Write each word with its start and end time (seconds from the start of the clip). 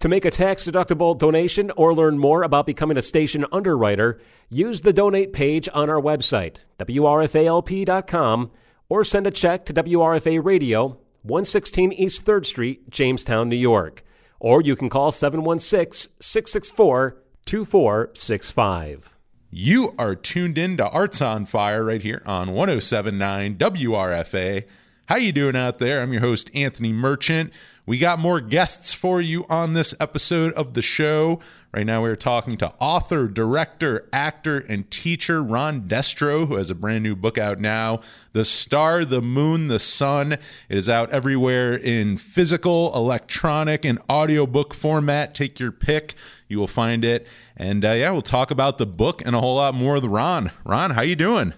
To 0.00 0.08
make 0.08 0.24
a 0.24 0.30
tax 0.30 0.64
deductible 0.64 1.18
donation 1.18 1.72
or 1.72 1.92
learn 1.92 2.20
more 2.20 2.44
about 2.44 2.66
becoming 2.66 2.96
a 2.96 3.02
station 3.02 3.44
underwriter, 3.50 4.20
use 4.48 4.82
the 4.82 4.92
donate 4.92 5.32
page 5.32 5.68
on 5.74 5.90
our 5.90 6.00
website, 6.00 6.58
WRFALP.com, 6.78 8.50
or 8.88 9.02
send 9.02 9.26
a 9.26 9.32
check 9.32 9.66
to 9.66 9.74
WRFA 9.74 10.44
Radio, 10.44 10.98
116 11.22 11.92
East 11.94 12.24
3rd 12.24 12.46
Street, 12.46 12.88
Jamestown, 12.90 13.48
New 13.48 13.56
York. 13.56 14.04
Or 14.38 14.62
you 14.62 14.76
can 14.76 14.88
call 14.88 15.10
716 15.10 16.12
664 16.20 17.16
2465. 17.44 19.16
You 19.50 19.94
are 19.98 20.14
tuned 20.14 20.58
in 20.58 20.76
to 20.76 20.88
Arts 20.88 21.20
on 21.20 21.44
Fire 21.44 21.82
right 21.82 22.02
here 22.02 22.22
on 22.24 22.52
1079 22.52 23.56
WRFA. 23.56 24.64
How 25.06 25.14
are 25.14 25.20
you 25.20 25.32
doing 25.32 25.56
out 25.56 25.78
there? 25.78 26.02
I'm 26.02 26.12
your 26.12 26.20
host 26.20 26.50
Anthony 26.54 26.92
Merchant. 26.92 27.50
We 27.88 27.96
got 27.96 28.18
more 28.18 28.42
guests 28.42 28.92
for 28.92 29.18
you 29.18 29.46
on 29.48 29.72
this 29.72 29.94
episode 29.98 30.52
of 30.52 30.74
the 30.74 30.82
show. 30.82 31.40
Right 31.72 31.86
now, 31.86 32.02
we're 32.02 32.16
talking 32.16 32.58
to 32.58 32.74
author, 32.78 33.26
director, 33.28 34.06
actor, 34.12 34.58
and 34.58 34.90
teacher 34.90 35.42
Ron 35.42 35.88
Destro, 35.88 36.46
who 36.46 36.56
has 36.56 36.70
a 36.70 36.74
brand 36.74 37.02
new 37.02 37.16
book 37.16 37.38
out 37.38 37.58
now 37.60 38.02
The 38.34 38.44
Star, 38.44 39.06
the 39.06 39.22
Moon, 39.22 39.68
the 39.68 39.78
Sun. 39.78 40.32
It 40.32 40.40
is 40.68 40.86
out 40.86 41.08
everywhere 41.12 41.72
in 41.72 42.18
physical, 42.18 42.94
electronic, 42.94 43.86
and 43.86 43.98
audiobook 44.10 44.74
format. 44.74 45.34
Take 45.34 45.58
your 45.58 45.72
pick. 45.72 46.14
You 46.46 46.58
will 46.58 46.66
find 46.66 47.06
it. 47.06 47.26
And 47.56 47.86
uh, 47.86 47.92
yeah, 47.92 48.10
we'll 48.10 48.20
talk 48.20 48.50
about 48.50 48.76
the 48.76 48.84
book 48.84 49.22
and 49.24 49.34
a 49.34 49.40
whole 49.40 49.56
lot 49.56 49.72
more 49.72 49.94
with 49.94 50.04
Ron. 50.04 50.52
Ron, 50.62 50.90
how 50.90 51.00
you 51.00 51.16
doing? 51.16 51.54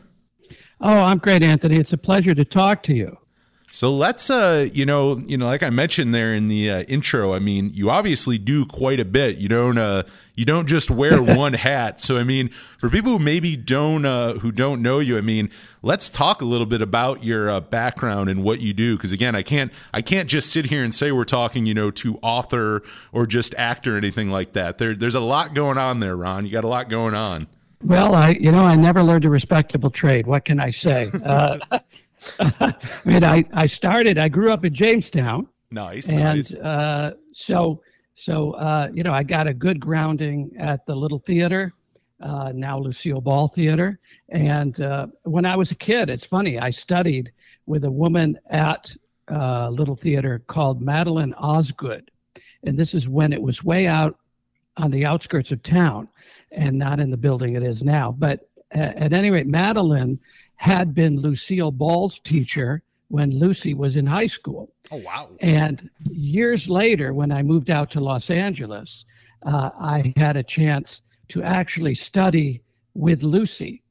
Oh, 0.81 1.01
I'm 1.01 1.19
great, 1.19 1.43
Anthony. 1.43 1.79
It's 1.79 1.93
a 1.93 1.99
pleasure 1.99 2.37
to 2.37 2.45
talk 2.45 2.85
to 2.85 2.95
you. 2.95 3.20
So 3.73 3.95
let's, 3.95 4.29
uh, 4.31 4.69
you 4.73 4.85
know, 4.85 5.19
you 5.21 5.39
know, 5.39 5.47
like 5.47 5.63
I 5.63 5.71
mentioned 5.71 6.13
there 6.13 6.35
in 6.35 6.49
the 6.49 6.71
uh, 6.71 6.83
intro. 6.83 7.35
I 7.35 7.39
mean, 7.39 7.71
you 7.73 7.89
obviously 7.89 8.37
do 8.37 8.67
quite 8.67 8.99
a 8.99 9.05
bit. 9.05 9.39
You 9.39 9.49
don't, 9.49 9.79
uh, 9.79 10.03
you 10.35 10.45
don't 10.45 10.67
just 10.67 10.91
wear 10.91 11.23
one 11.37 11.53
hat. 11.53 12.01
So 12.01 12.19
I 12.19 12.25
mean, 12.25 12.51
for 12.79 12.91
people 12.91 13.13
who 13.13 13.19
maybe 13.21 13.57
don't, 13.57 14.05
uh, 14.05 14.35
who 14.35 14.51
don't 14.51 14.83
know 14.83 14.99
you, 14.99 15.17
I 15.17 15.21
mean, 15.21 15.51
let's 15.83 16.09
talk 16.09 16.43
a 16.43 16.45
little 16.45 16.67
bit 16.67 16.83
about 16.83 17.23
your 17.23 17.49
uh, 17.49 17.61
background 17.61 18.29
and 18.29 18.43
what 18.43 18.61
you 18.61 18.73
do. 18.73 18.97
Because 18.97 19.13
again, 19.13 19.37
I 19.37 19.43
can't, 19.43 19.73
I 19.95 20.03
can't 20.03 20.29
just 20.29 20.51
sit 20.51 20.67
here 20.67 20.83
and 20.83 20.93
say 20.93 21.13
we're 21.13 21.25
talking, 21.25 21.65
you 21.65 21.75
know, 21.75 21.93
to 21.93 22.19
author 22.23 22.83
or 23.13 23.25
just 23.25 23.55
actor 23.57 23.95
or 23.95 23.99
anything 23.99 24.31
like 24.31 24.53
that. 24.55 24.79
There, 24.79 24.97
there's 24.97 25.15
a 25.15 25.21
lot 25.21 25.55
going 25.55 25.79
on 25.79 26.01
there, 26.01 26.17
Ron. 26.17 26.45
You 26.45 26.51
got 26.51 26.65
a 26.65 26.69
lot 26.69 26.89
going 26.89 27.15
on. 27.15 27.47
Well, 27.85 28.15
I, 28.15 28.31
you 28.31 28.51
know, 28.51 28.65
I 28.65 28.75
never 28.75 29.03
learned 29.03 29.25
a 29.25 29.31
respectable 29.31 29.91
trade. 29.91 30.27
What 30.27 30.45
can 30.45 30.59
I 30.59 30.71
say? 30.71 31.11
Uh, 31.25 31.59
I 32.41 32.75
mean, 33.05 33.25
I, 33.25 33.45
I 33.53 33.67
started, 33.67 34.19
I 34.19 34.29
grew 34.29 34.53
up 34.53 34.65
in 34.65 34.75
Jamestown. 34.75 35.49
Nice. 35.71 36.09
And 36.09 36.21
nice. 36.21 36.55
Uh, 36.55 37.15
so, 37.33 37.83
so 38.15 38.53
uh, 38.53 38.89
you 38.93 39.03
know, 39.03 39.13
I 39.13 39.23
got 39.23 39.47
a 39.47 39.55
good 39.55 39.81
grounding 39.81 40.53
at 40.59 40.85
the 40.87 40.95
Little 40.95 41.19
Theater, 41.19 41.73
uh, 42.21 42.53
now 42.55 42.79
Lucille 42.79 43.21
Ball 43.21 43.49
Theater. 43.49 43.99
And 44.29 44.81
uh, 44.81 45.07
when 45.23 45.45
I 45.45 45.57
was 45.57 45.71
a 45.71 45.77
kid, 45.77 46.11
it's 46.11 46.25
funny, 46.25 46.59
I 46.59 46.71
studied 46.71 47.33
with 47.67 47.85
a 47.85 47.91
woman 47.91 48.39
at 48.51 48.95
uh, 49.31 49.71
Little 49.71 49.97
Theater 49.97 50.43
called 50.47 50.83
Madeline 50.83 51.35
Osgood. 51.35 52.11
And 52.65 52.77
this 52.77 52.95
is 52.95 53.09
when 53.09 53.33
it 53.33 53.41
was 53.41 53.65
way 53.65 53.87
out 53.87 54.19
on 54.77 54.91
the 54.91 55.07
outskirts 55.07 55.53
of 55.53 55.63
town 55.63 56.09
and 56.53 56.77
not 56.79 57.01
in 57.01 57.11
the 57.11 57.17
building 57.17 57.55
it 57.55 57.63
is 57.63 57.83
now. 57.83 58.13
But 58.13 58.49
at 58.73 59.13
any 59.13 59.31
rate, 59.31 59.47
Madeline 59.47 60.21
had 60.61 60.95
been 60.95 61.19
Lucille 61.19 61.71
Ball's 61.71 62.19
teacher 62.19 62.83
when 63.09 63.31
Lucy 63.31 63.73
was 63.73 63.97
in 63.97 64.05
high 64.05 64.27
school. 64.27 64.71
Oh, 64.91 64.99
wow. 64.99 65.31
And 65.41 65.89
years 66.11 66.69
later, 66.69 67.15
when 67.15 67.33
I 67.33 67.43
moved 67.43 67.71
out 67.71 67.91
to 67.93 68.01
Los 68.01 68.29
Angeles, 68.29 69.07
uh, 69.43 69.71
I 69.81 70.13
had 70.17 70.37
a 70.37 70.43
chance 70.43 71.01
to 71.29 71.43
actually 71.43 71.95
study 71.95 72.63
with 72.93 73.23
Lucy. 73.23 73.83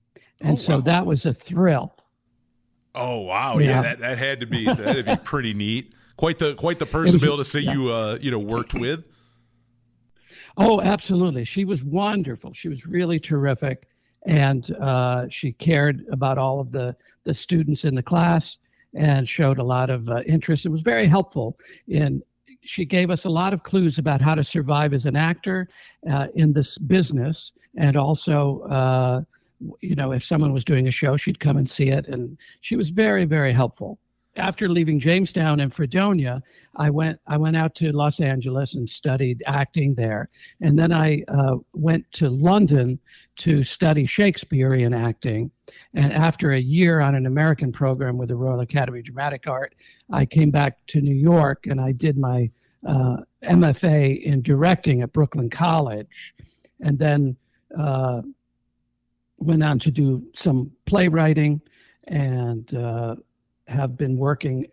And 0.42 0.60
oh, 0.60 0.62
so 0.62 0.82
that 0.82 1.08
was 1.08 1.26
a 1.26 1.34
thrill. 1.34 1.96
Oh, 2.94 3.22
wow. 3.22 3.58
Yeah, 3.58 3.66
yeah 3.66 3.82
that, 3.82 4.00
that 4.02 4.18
had 4.20 4.40
to 4.42 4.46
be 4.46 4.66
that 4.68 4.78
had 4.78 5.06
to 5.08 5.16
be 5.16 5.24
pretty 5.24 5.56
neat. 5.56 5.96
Quite 6.18 6.38
the 6.38 6.54
quite 6.54 6.78
the 6.78 6.86
person 6.86 7.14
was, 7.14 7.14
to 7.14 7.20
be 7.20 7.26
able 7.26 7.38
to 7.38 7.46
say 7.46 7.62
yeah. 7.62 7.74
you 7.74 7.92
uh, 7.92 8.20
you 8.22 8.30
know 8.30 8.38
worked 8.38 8.76
with. 8.76 9.06
Oh, 10.56 10.82
absolutely. 10.82 11.46
She 11.46 11.66
was 11.66 11.84
wonderful. 11.84 12.54
She 12.54 12.70
was 12.70 12.86
really 12.86 13.20
terrific 13.20 13.89
and 14.26 14.72
uh, 14.80 15.28
she 15.30 15.52
cared 15.54 16.06
about 16.12 16.38
all 16.38 16.60
of 16.60 16.72
the 16.72 16.96
the 17.24 17.34
students 17.34 17.86
in 17.86 17.96
the 17.96 18.04
class 18.04 18.58
and 18.94 19.28
showed 19.28 19.60
a 19.60 19.64
lot 19.64 19.90
of 19.90 20.10
uh, 20.10 20.22
interest. 20.26 20.66
It 20.66 20.70
was 20.70 20.82
very 20.82 21.08
helpful 21.08 21.58
in. 21.88 22.22
She 22.62 22.84
gave 22.84 23.10
us 23.10 23.24
a 23.24 23.30
lot 23.30 23.54
of 23.54 23.64
clues 23.64 23.98
about 23.98 24.22
how 24.22 24.36
to 24.36 24.44
survive 24.44 24.94
as 24.94 25.06
an 25.06 25.16
actor 25.16 25.70
uh, 26.12 26.28
in 26.36 26.52
this 26.52 26.78
business, 26.78 27.54
and 27.78 27.96
also, 27.96 28.60
uh, 28.64 29.22
you 29.80 29.96
know, 29.96 30.12
if 30.12 30.26
someone 30.26 30.52
was 30.52 30.66
doing 30.66 30.88
a 30.88 30.92
show, 30.92 31.16
she'd 31.16 31.40
come 31.40 31.56
and 31.56 31.70
see 31.70 31.88
it, 31.88 32.08
and 32.08 32.38
she 32.60 32.76
was 32.76 32.90
very, 32.90 33.24
very 33.24 33.54
helpful 33.54 33.98
after 34.40 34.70
leaving 34.70 35.00
Jamestown 35.00 35.60
and 35.60 35.74
Fredonia, 35.74 36.42
I 36.76 36.90
went 36.90 37.20
I 37.28 37.38
went 37.38 37.58
out 37.58 37.76
to 37.76 37.92
Los 37.92 38.20
Angeles 38.20 38.74
and 38.76 38.90
studied 38.90 39.44
acting 39.46 39.96
there, 39.96 40.30
and 40.62 40.80
then 40.80 40.92
I 40.92 41.24
uh, 41.28 41.58
went 41.74 42.12
to 42.14 42.30
London 42.30 43.00
to 43.38 43.64
study 43.64 44.06
Shakespearean 44.06 44.94
acting. 44.94 45.52
And 45.94 46.12
after 46.14 46.52
a 46.52 46.60
year 46.60 47.00
on 47.00 47.16
an 47.16 47.26
American 47.26 47.72
program 47.72 48.18
with 48.18 48.30
the 48.30 48.36
Royal 48.36 48.62
Academy 48.62 49.00
of 49.00 49.06
Dramatic 49.06 49.48
Art, 49.48 49.76
I 50.12 50.26
came 50.26 50.52
back 50.52 50.78
to 50.88 51.02
New 51.02 51.16
York 51.16 51.68
and 51.68 51.80
I 51.80 51.92
did 51.92 52.18
my 52.18 52.50
uh, 52.88 53.18
MFA 53.44 54.24
in 54.24 54.42
directing 54.42 55.02
at 55.02 55.14
Brooklyn 55.14 55.50
College, 55.50 56.34
and 56.80 56.98
then 56.98 57.36
uh, 57.78 58.22
went 59.38 59.64
on 59.64 59.80
to 59.80 59.92
do 59.92 60.24
some 60.34 60.72
playwriting 60.86 61.62
and 62.08 62.74
uh, 62.74 63.16
have 63.70 63.98
been 63.98 64.18
working. 64.18 64.68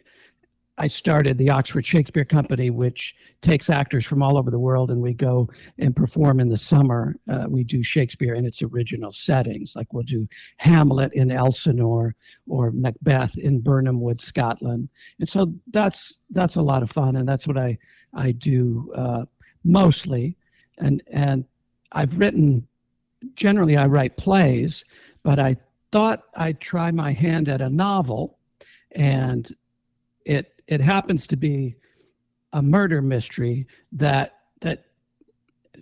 I 0.78 0.88
started 0.88 1.38
the 1.38 1.48
Oxford 1.48 1.86
Shakespeare 1.86 2.24
Company, 2.24 2.68
which 2.68 3.14
takes 3.40 3.70
actors 3.70 4.04
from 4.04 4.22
all 4.22 4.36
over 4.36 4.50
the 4.50 4.58
world, 4.58 4.90
and 4.90 5.00
we 5.00 5.14
go 5.14 5.48
and 5.78 5.96
perform 5.96 6.38
in 6.38 6.50
the 6.50 6.56
summer. 6.56 7.16
Uh, 7.30 7.46
we 7.48 7.64
do 7.64 7.82
Shakespeare 7.82 8.34
in 8.34 8.44
its 8.44 8.62
original 8.62 9.10
settings, 9.10 9.74
like 9.74 9.92
we'll 9.94 10.02
do 10.02 10.28
Hamlet 10.58 11.14
in 11.14 11.30
Elsinore 11.30 12.14
or 12.46 12.72
Macbeth 12.72 13.38
in 13.38 13.60
Birnam 13.60 14.00
Wood, 14.02 14.20
Scotland. 14.20 14.90
And 15.18 15.28
so 15.28 15.54
that's 15.72 16.14
that's 16.30 16.56
a 16.56 16.62
lot 16.62 16.82
of 16.82 16.90
fun, 16.90 17.16
and 17.16 17.26
that's 17.26 17.46
what 17.46 17.56
I 17.56 17.78
I 18.12 18.32
do 18.32 18.92
uh, 18.94 19.24
mostly. 19.64 20.36
And 20.78 21.02
and 21.10 21.44
I've 21.92 22.18
written. 22.18 22.66
Generally, 23.34 23.78
I 23.78 23.86
write 23.86 24.18
plays, 24.18 24.84
but 25.22 25.38
I 25.38 25.56
thought 25.90 26.24
I'd 26.36 26.60
try 26.60 26.90
my 26.90 27.12
hand 27.12 27.48
at 27.48 27.62
a 27.62 27.70
novel 27.70 28.35
and 28.96 29.54
it 30.24 30.62
it 30.66 30.80
happens 30.80 31.26
to 31.28 31.36
be 31.36 31.76
a 32.52 32.60
murder 32.62 33.00
mystery 33.00 33.66
that 33.92 34.38
that 34.60 34.86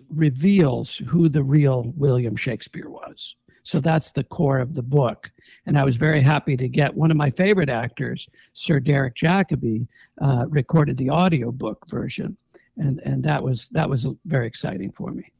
reveals 0.09 0.97
who 0.97 1.29
the 1.29 1.43
real 1.43 1.93
William 1.95 2.35
Shakespeare 2.35 2.89
was. 2.89 3.35
So 3.63 3.79
that's 3.79 4.11
the 4.11 4.23
core 4.23 4.59
of 4.59 4.75
the 4.75 4.83
book. 4.83 5.31
And 5.65 5.79
I 5.79 5.83
was 5.83 5.95
very 5.95 6.21
happy 6.21 6.55
to 6.55 6.67
get 6.67 6.93
one 6.93 7.09
of 7.09 7.17
my 7.17 7.31
favorite 7.31 7.69
actors, 7.69 8.29
Sir 8.53 8.79
Derek 8.79 9.15
Jacobi, 9.15 9.87
uh, 10.21 10.45
recorded 10.49 10.97
the 10.97 11.09
audiobook 11.09 11.89
version. 11.89 12.37
And, 12.77 12.99
and 12.99 13.23
that 13.23 13.41
was 13.41 13.69
that 13.69 13.89
was 13.89 14.05
very 14.25 14.45
exciting 14.45 14.91
for 14.91 15.11
me. 15.11 15.31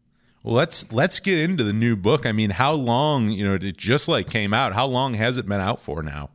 Well, 0.42 0.56
let's 0.56 0.92
let's 0.92 1.20
get 1.20 1.38
into 1.38 1.64
the 1.64 1.74
new 1.74 1.96
book. 1.96 2.26
I 2.26 2.32
mean, 2.32 2.52
how 2.52 2.72
long, 2.72 3.30
you 3.30 3.46
know, 3.46 3.56
it 3.56 3.78
just 3.78 4.08
like 4.08 4.30
came 4.30 4.54
out. 4.54 4.74
How 4.74 4.88
long 4.88 5.16
has 5.16 5.38
it 5.38 5.46
been 5.46 5.62
out 5.62 5.82
for 5.82 6.02
now? 6.02 6.30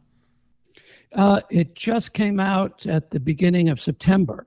Uh, 1.14 1.40
it 1.50 1.74
just 1.74 2.12
came 2.12 2.38
out 2.38 2.86
at 2.86 3.10
the 3.10 3.20
beginning 3.20 3.68
of 3.68 3.80
September. 3.80 4.46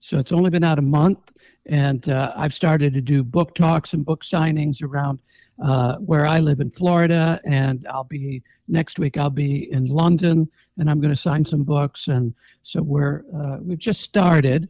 So 0.00 0.18
it's 0.18 0.32
only 0.32 0.50
been 0.50 0.64
out 0.64 0.78
a 0.78 0.82
month. 0.82 1.30
And 1.66 2.06
uh, 2.08 2.32
I've 2.36 2.52
started 2.52 2.92
to 2.94 3.00
do 3.00 3.22
book 3.22 3.54
talks 3.54 3.94
and 3.94 4.04
book 4.04 4.22
signings 4.22 4.82
around 4.82 5.18
uh, 5.62 5.96
where 5.96 6.26
I 6.26 6.40
live 6.40 6.60
in 6.60 6.70
Florida. 6.70 7.40
And 7.44 7.86
I'll 7.88 8.04
be 8.04 8.42
next 8.68 8.98
week, 8.98 9.16
I'll 9.16 9.30
be 9.30 9.72
in 9.72 9.86
London 9.86 10.50
and 10.78 10.90
I'm 10.90 11.00
going 11.00 11.14
to 11.14 11.20
sign 11.20 11.44
some 11.44 11.64
books. 11.64 12.08
And 12.08 12.34
so 12.64 12.82
we're, 12.82 13.24
uh, 13.34 13.58
we've 13.62 13.78
just 13.78 14.02
started 14.02 14.68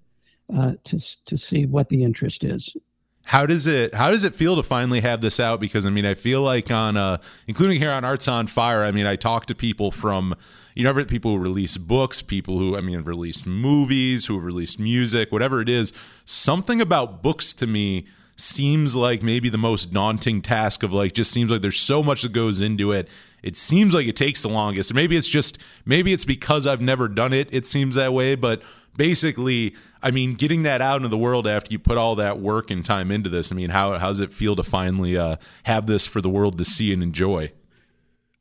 uh, 0.55 0.75
to, 0.85 1.25
to 1.25 1.39
see 1.39 1.67
what 1.67 1.89
the 1.89 2.03
interest 2.03 2.45
is. 2.45 2.77
How 3.25 3.47
does 3.47 3.67
it 3.67 3.95
how 3.95 4.11
does 4.11 4.25
it 4.25 4.35
feel 4.35 4.57
to 4.57 4.63
finally 4.63 5.01
have 5.01 5.21
this 5.21 5.41
out? 5.41 5.61
Because 5.61 5.87
i 5.87 5.91
mean 5.91 6.07
i 6.07 6.15
feel 6.15 6.43
like 6.43 6.71
on 6.71 6.97
uh 6.97 7.19
including 7.47 7.79
here 7.79 7.91
on 7.91 8.05
arts 8.05 8.29
on 8.29 8.47
fire 8.47 8.85
i 8.85 8.91
mean 8.91 9.07
i 9.07 9.17
talk 9.17 9.47
to 9.47 9.55
people 9.55 9.91
from 9.91 10.35
you 10.75 10.85
know 10.85 11.05
people 11.05 11.33
who 11.33 11.39
release 11.39 11.77
books 11.77 12.23
people 12.23 12.59
who 12.59 12.77
i 12.77 12.81
mean 12.81 13.01
released 13.03 13.47
movies 13.47 14.27
who 14.27 14.35
have 14.35 14.45
released 14.45 14.79
music 14.79 15.33
whatever 15.33 15.61
it 15.61 15.69
is. 15.69 15.93
Something 16.25 16.81
about 16.81 17.23
books 17.23 17.55
to 17.55 17.67
me 17.67 18.07
seems 18.37 18.97
like 18.97 19.23
maybe 19.23 19.49
the 19.49 19.59
most 19.59 19.93
daunting 19.93 20.43
task 20.43 20.83
of 20.83 20.93
like 20.93 21.13
just 21.13 21.31
seems 21.31 21.51
like 21.51 21.63
there's 21.63 21.79
so 21.79 22.03
much 22.03 22.23
that 22.23 22.33
goes 22.33 22.61
into 22.61 22.93
it 22.93 23.09
it 23.45 23.57
seems 23.57 23.95
like 23.95 24.09
it 24.09 24.17
takes 24.17 24.43
the 24.43 24.49
longest. 24.49 24.93
Maybe 24.93 25.17
it's 25.17 25.29
just 25.29 25.59
maybe 25.85 26.13
it's 26.13 26.25
because 26.25 26.67
i've 26.67 26.81
never 26.81 27.09
done 27.09 27.33
it 27.33 27.49
it 27.51 27.67
seems 27.67 27.97
that 27.97 28.13
way 28.13 28.35
but 28.35 28.63
basically 28.97 29.75
i 30.03 30.11
mean 30.11 30.33
getting 30.33 30.63
that 30.63 30.81
out 30.81 30.97
into 30.97 31.09
the 31.09 31.19
world 31.19 31.47
after 31.47 31.73
you 31.73 31.79
put 31.79 31.99
all 31.99 32.15
that 32.15 32.41
work 32.41 32.71
and 32.71 32.85
time 32.85 33.11
into 33.11 33.29
this 33.29 33.53
i 33.53 33.55
mean 33.55 33.71
how, 33.71 33.99
how 33.99 34.09
does 34.09 34.21
it 34.21 34.33
feel 34.33 34.57
to 34.57 34.63
finally 34.63 35.17
uh, 35.17 35.37
have 35.65 35.87
this 35.87 36.07
for 36.07 36.21
the 36.21 36.31
world 36.31 36.59
to 36.59 36.65
see 36.65 36.93
and 36.93 37.03
enjoy? 37.03 37.51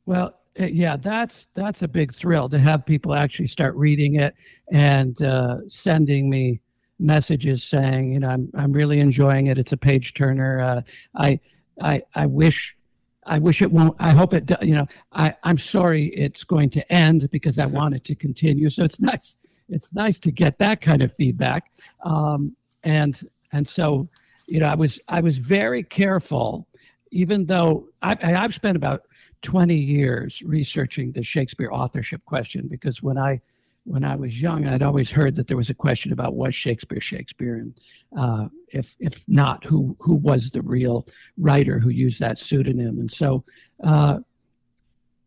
Well 0.06 0.38
uh, 0.58 0.66
yeah 0.66 0.96
that's 0.96 1.48
that's 1.54 1.82
a 1.82 1.88
big 1.88 2.14
thrill 2.14 2.48
to 2.48 2.58
have 2.58 2.86
people 2.86 3.14
actually 3.14 3.48
start 3.48 3.74
reading 3.74 4.16
it 4.16 4.34
and 4.70 5.20
uh, 5.22 5.58
sending 5.68 6.30
me 6.30 6.60
messages 7.00 7.64
saying 7.64 8.12
you 8.12 8.20
know 8.20 8.28
i'm, 8.28 8.50
I'm 8.54 8.72
really 8.72 9.00
enjoying 9.00 9.48
it. 9.48 9.58
It's 9.58 9.72
a 9.72 9.76
page 9.76 10.14
turner. 10.14 10.60
Uh, 10.60 10.82
i 11.16 11.40
i 11.80 12.02
i 12.14 12.26
wish 12.26 12.76
I 13.26 13.38
wish 13.38 13.62
it 13.62 13.70
won't. 13.70 13.96
I 13.98 14.10
hope 14.10 14.34
it. 14.34 14.50
You 14.62 14.74
know, 14.74 14.86
I 15.12 15.34
I'm 15.42 15.58
sorry 15.58 16.06
it's 16.06 16.44
going 16.44 16.70
to 16.70 16.92
end 16.92 17.30
because 17.30 17.58
I 17.58 17.66
want 17.78 17.94
it 17.94 18.04
to 18.04 18.14
continue. 18.14 18.70
So 18.70 18.84
it's 18.84 19.00
nice 19.00 19.36
it's 19.68 19.92
nice 19.92 20.18
to 20.20 20.30
get 20.30 20.58
that 20.58 20.80
kind 20.80 21.02
of 21.02 21.12
feedback. 21.14 21.70
Um, 22.04 22.56
and 22.82 23.20
and 23.52 23.66
so, 23.66 24.08
you 24.46 24.60
know, 24.60 24.66
I 24.66 24.74
was 24.74 25.00
I 25.08 25.20
was 25.20 25.38
very 25.38 25.82
careful, 25.82 26.66
even 27.10 27.46
though 27.46 27.88
I, 28.02 28.16
I've 28.22 28.54
spent 28.54 28.76
about 28.76 29.02
20 29.42 29.74
years 29.74 30.42
researching 30.42 31.12
the 31.12 31.22
Shakespeare 31.22 31.70
authorship 31.70 32.24
question 32.24 32.66
because 32.68 33.02
when 33.02 33.18
I 33.18 33.40
when 33.84 34.02
I 34.02 34.16
was 34.16 34.40
young, 34.40 34.66
I'd 34.66 34.82
always 34.82 35.10
heard 35.10 35.36
that 35.36 35.46
there 35.46 35.56
was 35.56 35.70
a 35.70 35.74
question 35.74 36.12
about 36.12 36.34
was 36.34 36.54
Shakespeare 36.54 37.00
Shakespeare, 37.00 37.56
and 37.56 37.80
uh, 38.18 38.48
if 38.68 38.96
if 38.98 39.22
not, 39.28 39.64
who 39.64 39.96
who 40.00 40.14
was 40.14 40.50
the 40.50 40.62
real 40.62 41.06
writer 41.36 41.78
who 41.78 41.90
used 41.90 42.20
that 42.20 42.38
pseudonym? 42.38 42.98
And 42.98 43.10
so, 43.10 43.44
uh, 43.82 44.20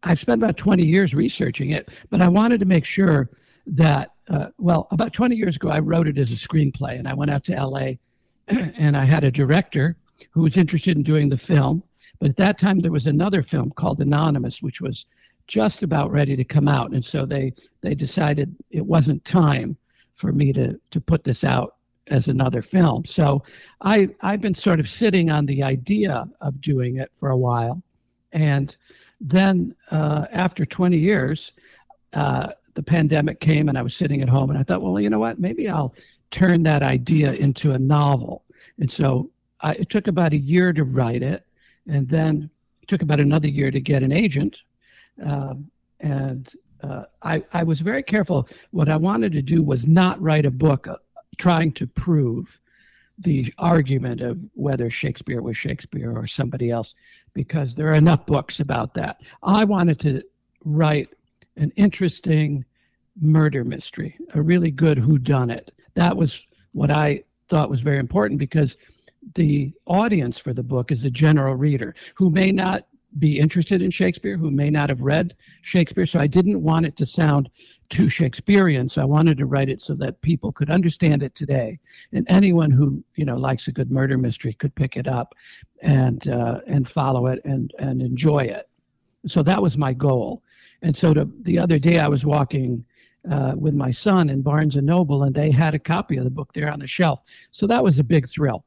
I've 0.04 0.20
spent 0.20 0.42
about 0.42 0.58
20 0.58 0.84
years 0.84 1.14
researching 1.14 1.70
it, 1.70 1.90
but 2.10 2.22
I 2.22 2.28
wanted 2.28 2.60
to 2.60 2.66
make 2.66 2.86
sure 2.86 3.30
that, 3.68 4.14
uh, 4.30 4.48
well, 4.58 4.88
about 4.92 5.14
20 5.14 5.36
years 5.36 5.56
ago, 5.56 5.70
I 5.70 5.80
wrote 5.80 6.08
it 6.08 6.18
as 6.18 6.32
a 6.32 6.36
screenplay, 6.36 6.98
and 6.98 7.08
I 7.08 7.14
went 7.14 7.32
out 7.32 7.44
to 7.46 7.66
LA 7.66 7.94
and 8.48 8.96
I 8.98 9.06
had 9.06 9.24
a 9.24 9.32
director 9.32 9.98
who 10.32 10.42
was 10.42 10.58
interested 10.58 10.98
in 10.98 11.04
doing 11.04 11.30
the 11.30 11.38
film. 11.38 11.84
But 12.20 12.30
at 12.30 12.38
that 12.38 12.58
time, 12.58 12.80
there 12.80 12.92
was 12.92 13.06
another 13.06 13.44
film 13.44 13.72
called 13.72 14.00
Anonymous, 14.00 14.62
which 14.62 14.82
was 14.82 15.06
just 15.48 15.84
about 15.84 16.12
ready 16.12 16.36
to 16.36 16.44
come 16.44 16.68
out. 16.68 16.92
And 16.92 17.04
so 17.04 17.26
they, 17.26 17.54
they 17.82 17.96
decided 17.96 18.56
it 18.70 18.86
wasn't 18.86 19.24
time 19.24 19.78
for 20.14 20.32
me 20.32 20.52
to, 20.54 20.80
to 20.92 21.02
put 21.02 21.24
this 21.24 21.44
out 21.44 21.76
as 22.08 22.28
another 22.28 22.62
film. 22.62 23.06
So 23.06 23.44
I, 23.82 24.10
I've 24.22 24.42
been 24.42 24.56
sort 24.56 24.80
of 24.80 24.90
sitting 24.90 25.30
on 25.30 25.46
the 25.46 25.64
idea 25.64 26.28
of 26.42 26.62
doing 26.62 26.98
it 26.98 27.12
for 27.14 27.30
a 27.30 27.38
while. 27.38 27.82
And 28.32 28.76
then 29.20 29.76
uh, 29.92 30.26
after 30.32 30.66
20 30.66 30.98
years, 30.98 31.52
uh, 32.14 32.50
the 32.74 32.84
pandemic 32.84 33.40
came 33.40 33.70
and 33.70 33.78
I 33.78 33.82
was 33.82 33.96
sitting 33.96 34.22
at 34.22 34.30
home 34.30 34.50
and 34.50 34.60
I 34.60 34.64
thought, 34.64 34.82
well, 34.82 35.00
you 35.00 35.10
know 35.10 35.20
what? 35.20 35.40
Maybe 35.40 35.68
I'll 35.68 35.96
turn 36.32 36.64
that 36.64 36.84
idea 36.84 37.34
into 37.34 37.72
a 37.72 37.80
novel. 37.80 38.44
And 38.80 38.90
so 38.90 39.32
I, 39.62 39.74
it 39.74 39.90
took 39.90 40.08
about 40.08 40.34
a 40.34 40.38
year 40.38 40.74
to 40.74 40.84
write 40.84 41.24
it, 41.24 41.46
and 41.88 42.08
then 42.08 42.50
it 42.82 42.88
took 42.88 43.02
about 43.02 43.20
another 43.20 43.48
year 43.48 43.72
to 43.72 43.80
get 43.80 44.04
an 44.04 44.12
agent. 44.12 44.62
Um, 45.24 45.72
and 46.00 46.52
uh, 46.82 47.04
I, 47.22 47.44
I 47.54 47.64
was 47.64 47.80
very 47.80 48.04
careful. 48.04 48.48
What 48.72 48.90
I 48.90 48.98
wanted 48.98 49.32
to 49.34 49.42
do 49.42 49.64
was 49.64 49.88
not 49.88 50.22
write 50.22 50.46
a 50.46 50.52
book 50.52 50.88
uh, 50.88 50.98
trying 51.38 51.72
to 51.74 51.88
prove 51.88 52.60
the 53.20 53.52
argument 53.58 54.22
of 54.22 54.38
whether 54.54 54.90
Shakespeare 54.90 55.42
was 55.42 55.58
Shakespeare 55.58 56.16
or 56.16 56.28
somebody 56.28 56.70
else, 56.70 56.94
because 57.34 57.74
there 57.74 57.88
are 57.88 57.96
enough 57.96 58.26
books 58.28 58.60
about 58.60 58.94
that. 58.94 59.22
I 59.42 59.66
wanted 59.66 60.00
to 60.02 60.22
write 60.64 61.10
an 61.56 61.72
interesting 61.76 62.64
murder 63.20 63.64
mystery, 63.64 64.18
a 64.36 64.42
really 64.42 64.70
good 64.70 65.00
whodunit. 65.00 65.70
That 65.96 66.16
was 66.16 66.46
what 66.74 66.92
I 66.92 67.24
thought 67.50 67.72
was 67.72 67.82
very 67.82 67.98
important 67.98 68.40
because 68.40 68.78
the 69.36 69.74
audience 69.86 70.38
for 70.38 70.54
the 70.54 70.64
book 70.64 70.92
is 70.92 71.04
a 71.04 71.10
general 71.10 71.56
reader 71.56 71.96
who 72.16 72.30
may 72.30 72.52
not 72.52 72.86
be 73.18 73.40
interested 73.40 73.82
in 73.82 73.92
Shakespeare, 73.92 74.38
who 74.38 74.52
may 74.52 74.70
not 74.70 74.90
have 74.90 75.02
read 75.02 75.36
Shakespeare. 75.62 76.06
So 76.06 76.20
I 76.20 76.28
didn't 76.28 76.62
want 76.62 76.86
it 76.86 76.96
to 76.98 77.06
sound 77.06 77.50
too 77.90 78.10
Shakespearean. 78.10 78.90
So 78.90 79.02
I 79.02 79.06
wanted 79.06 79.38
to 79.38 79.46
write 79.46 79.70
it 79.70 79.82
so 79.82 79.96
that 79.96 80.22
people 80.22 80.52
could 80.52 80.70
understand 80.70 81.24
it 81.24 81.34
today, 81.34 81.80
and 82.12 82.26
anyone 82.30 82.72
who 82.72 83.04
you 83.16 83.26
know 83.26 83.38
likes 83.38 83.68
a 83.68 83.72
good 83.72 83.92
murder 83.92 84.18
mystery 84.18 84.54
could 84.54 84.76
pick 84.76 84.98
it 84.98 85.08
up 85.08 85.34
and 85.82 86.28
uh, 86.28 86.60
and 86.68 86.88
follow 86.88 87.28
it 87.28 87.40
and 87.46 87.74
and 87.80 88.02
enjoy 88.02 88.40
it. 88.40 88.70
So 89.26 89.44
that 89.44 89.62
was 89.62 89.78
my 89.78 89.94
goal. 89.94 90.44
And 90.82 90.96
so 90.96 91.14
to, 91.14 91.30
the 91.42 91.60
other 91.60 91.80
day, 91.80 92.00
I 92.00 92.08
was 92.08 92.26
walking 92.26 92.86
uh, 93.30 93.56
with 93.58 93.74
my 93.74 93.92
son 93.92 94.30
in 94.30 94.42
Barnes 94.42 94.76
and 94.76 94.86
Noble, 94.86 95.24
and 95.24 95.36
they 95.36 95.52
had 95.52 95.74
a 95.74 95.80
copy 95.80 96.18
of 96.18 96.24
the 96.24 96.32
book 96.32 96.54
there 96.54 96.72
on 96.72 96.80
the 96.80 96.88
shelf. 96.88 97.22
So 97.52 97.68
that 97.68 97.84
was 97.84 98.00
a 98.00 98.04
big 98.04 98.30
thrill. 98.30 98.64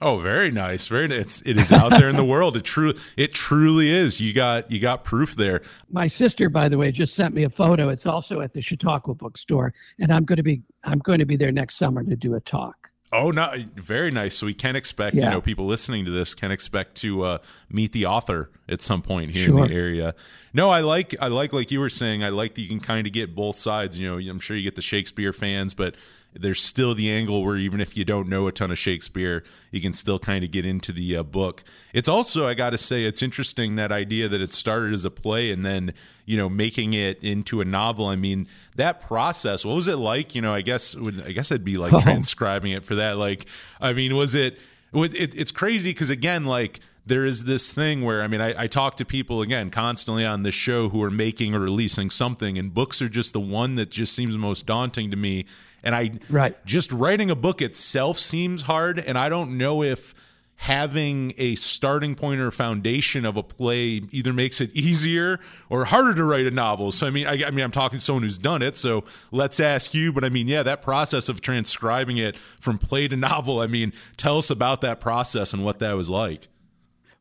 Oh, 0.00 0.20
very 0.20 0.52
nice. 0.52 0.86
Very 0.86 1.08
nice. 1.08 1.42
It 1.44 1.56
is 1.56 1.72
out 1.72 1.90
there 1.90 2.08
in 2.08 2.16
the 2.16 2.24
world. 2.34 2.56
It 2.56 2.64
true 2.64 2.94
it 3.16 3.34
truly 3.34 3.90
is. 3.90 4.20
You 4.20 4.32
got 4.32 4.70
you 4.70 4.78
got 4.78 5.04
proof 5.04 5.34
there. 5.34 5.62
My 5.90 6.06
sister, 6.06 6.48
by 6.48 6.68
the 6.68 6.78
way, 6.78 6.92
just 6.92 7.14
sent 7.14 7.34
me 7.34 7.42
a 7.42 7.50
photo. 7.50 7.88
It's 7.88 8.06
also 8.06 8.40
at 8.40 8.52
the 8.52 8.60
Chautauqua 8.60 9.14
bookstore, 9.14 9.74
and 9.98 10.12
I'm 10.12 10.24
going 10.24 10.36
to 10.36 10.42
be 10.42 10.62
I'm 10.84 11.00
going 11.00 11.18
to 11.18 11.26
be 11.26 11.36
there 11.36 11.50
next 11.50 11.76
summer 11.76 12.04
to 12.04 12.14
do 12.14 12.34
a 12.34 12.40
talk. 12.40 12.90
Oh, 13.10 13.30
no, 13.30 13.52
very 13.74 14.10
nice. 14.10 14.36
So 14.36 14.46
we 14.46 14.52
can 14.52 14.76
expect, 14.76 15.16
yeah. 15.16 15.24
you 15.24 15.30
know, 15.30 15.40
people 15.40 15.66
listening 15.66 16.04
to 16.04 16.10
this 16.10 16.34
can 16.34 16.50
expect 16.50 16.94
to 16.96 17.22
uh, 17.22 17.38
meet 17.70 17.92
the 17.92 18.04
author 18.04 18.50
at 18.68 18.82
some 18.82 19.00
point 19.00 19.30
here 19.30 19.46
sure. 19.46 19.64
in 19.64 19.70
the 19.70 19.74
area. 19.74 20.14
No, 20.52 20.68
I 20.68 20.80
like, 20.80 21.14
I 21.18 21.28
like, 21.28 21.54
like 21.54 21.70
you 21.70 21.80
were 21.80 21.88
saying, 21.88 22.22
I 22.22 22.28
like 22.28 22.54
that 22.56 22.60
you 22.60 22.68
can 22.68 22.80
kind 22.80 23.06
of 23.06 23.14
get 23.14 23.34
both 23.34 23.56
sides. 23.56 23.98
You 23.98 24.10
know, 24.10 24.30
I'm 24.30 24.40
sure 24.40 24.56
you 24.58 24.62
get 24.62 24.74
the 24.74 24.82
Shakespeare 24.82 25.32
fans, 25.32 25.72
but 25.72 25.94
there's 26.40 26.62
still 26.62 26.94
the 26.94 27.10
angle 27.10 27.44
where 27.44 27.56
even 27.56 27.80
if 27.80 27.96
you 27.96 28.04
don't 28.04 28.28
know 28.28 28.46
a 28.46 28.52
ton 28.52 28.70
of 28.70 28.78
Shakespeare, 28.78 29.42
you 29.70 29.80
can 29.80 29.92
still 29.92 30.18
kind 30.18 30.44
of 30.44 30.50
get 30.50 30.64
into 30.64 30.92
the 30.92 31.16
uh, 31.16 31.22
book. 31.22 31.64
It's 31.92 32.08
also, 32.08 32.46
I 32.46 32.54
got 32.54 32.70
to 32.70 32.78
say, 32.78 33.04
it's 33.04 33.22
interesting 33.22 33.76
that 33.76 33.92
idea 33.92 34.28
that 34.28 34.40
it 34.40 34.52
started 34.52 34.94
as 34.94 35.04
a 35.04 35.10
play 35.10 35.50
and 35.50 35.64
then, 35.64 35.92
you 36.24 36.36
know, 36.36 36.48
making 36.48 36.92
it 36.92 37.22
into 37.22 37.60
a 37.60 37.64
novel. 37.64 38.06
I 38.06 38.16
mean, 38.16 38.46
that 38.76 39.00
process, 39.00 39.64
what 39.64 39.74
was 39.74 39.88
it 39.88 39.96
like? 39.96 40.34
You 40.34 40.42
know, 40.42 40.54
I 40.54 40.60
guess, 40.60 40.96
I 40.96 41.32
guess 41.32 41.50
I'd 41.50 41.64
be 41.64 41.76
like 41.76 41.92
oh. 41.92 42.00
transcribing 42.02 42.72
it 42.72 42.84
for 42.84 42.94
that. 42.96 43.16
Like, 43.16 43.46
I 43.80 43.92
mean, 43.92 44.14
was 44.16 44.34
it, 44.34 44.58
it 44.92 45.34
it's 45.34 45.52
crazy 45.52 45.90
because 45.90 46.10
again, 46.10 46.44
like, 46.44 46.80
there 47.08 47.24
is 47.24 47.44
this 47.44 47.72
thing 47.72 48.04
where 48.04 48.22
I 48.22 48.28
mean 48.28 48.40
I, 48.40 48.64
I, 48.64 48.66
talk 48.66 48.98
to 48.98 49.04
people 49.04 49.40
again 49.40 49.70
constantly 49.70 50.26
on 50.26 50.42
this 50.42 50.54
show 50.54 50.90
who 50.90 51.02
are 51.02 51.10
making 51.10 51.54
or 51.54 51.58
releasing 51.58 52.10
something 52.10 52.58
and 52.58 52.72
books 52.72 53.00
are 53.00 53.08
just 53.08 53.32
the 53.32 53.40
one 53.40 53.76
that 53.76 53.90
just 53.90 54.14
seems 54.14 54.36
most 54.36 54.66
daunting 54.66 55.10
to 55.10 55.16
me 55.16 55.46
and 55.82 55.94
I 55.94 56.12
right. 56.28 56.56
just 56.66 56.92
writing 56.92 57.30
a 57.30 57.36
book 57.36 57.62
itself 57.62 58.18
seems 58.18 58.62
hard. 58.62 58.98
And 58.98 59.18
I 59.18 59.28
don't 59.28 59.58
know 59.58 59.82
if 59.82 60.14
having 60.60 61.32
a 61.38 61.54
starting 61.54 62.16
point 62.16 62.40
or 62.40 62.50
foundation 62.50 63.24
of 63.24 63.36
a 63.36 63.42
play 63.44 64.02
either 64.10 64.32
makes 64.32 64.60
it 64.60 64.70
easier 64.74 65.38
or 65.70 65.84
harder 65.84 66.12
to 66.14 66.24
write 66.24 66.46
a 66.46 66.50
novel. 66.50 66.90
So 66.90 67.06
I 67.06 67.10
mean, 67.10 67.28
I, 67.28 67.44
I, 67.44 67.50
mean, 67.52 67.64
I'm 67.64 67.70
talking 67.70 68.00
to 68.00 68.04
someone 68.04 68.24
who's 68.24 68.38
done 68.38 68.60
it. 68.60 68.76
So 68.76 69.04
let's 69.30 69.60
ask 69.60 69.94
you. 69.94 70.12
But 70.12 70.24
I 70.24 70.30
mean, 70.30 70.48
yeah, 70.48 70.64
that 70.64 70.82
process 70.82 71.28
of 71.28 71.40
transcribing 71.40 72.16
it 72.16 72.36
from 72.36 72.76
play 72.76 73.06
to 73.06 73.16
novel. 73.16 73.60
I 73.60 73.68
mean, 73.68 73.92
tell 74.16 74.36
us 74.36 74.50
about 74.50 74.80
that 74.80 75.00
process 75.00 75.52
and 75.52 75.64
what 75.64 75.78
that 75.78 75.92
was 75.92 76.10
like. 76.10 76.48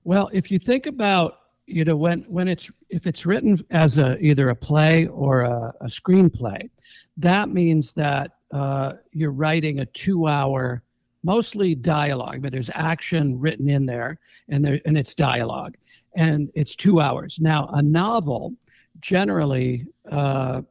Well, 0.03 0.31
if 0.33 0.49
you 0.49 0.57
think 0.57 0.87
about 0.87 1.37
you 1.67 1.85
know 1.85 1.95
when 1.95 2.23
when 2.23 2.47
it's 2.47 2.71
if 2.89 3.05
it's 3.05 3.25
written 3.25 3.63
as 3.69 3.99
a 3.99 4.17
either 4.19 4.49
a 4.49 4.55
play 4.55 5.05
or 5.07 5.41
a, 5.41 5.73
a 5.81 5.85
screenplay, 5.85 6.69
that 7.17 7.49
means 7.49 7.93
that 7.93 8.31
uh, 8.51 8.93
you're 9.11 9.31
writing 9.31 9.79
a 9.79 9.85
two 9.85 10.27
hour, 10.27 10.83
mostly 11.23 11.75
dialogue, 11.75 12.41
but 12.41 12.51
there's 12.51 12.69
action 12.73 13.39
written 13.39 13.69
in 13.69 13.85
there 13.85 14.19
and, 14.49 14.63
there, 14.63 14.79
and 14.85 14.97
it's 14.97 15.13
dialogue. 15.13 15.75
And 16.15 16.49
it's 16.55 16.75
two 16.75 16.99
hours. 16.99 17.37
Now, 17.39 17.67
a 17.73 17.81
novel, 17.81 18.53
generally, 18.99 19.85
uh, 20.09 20.61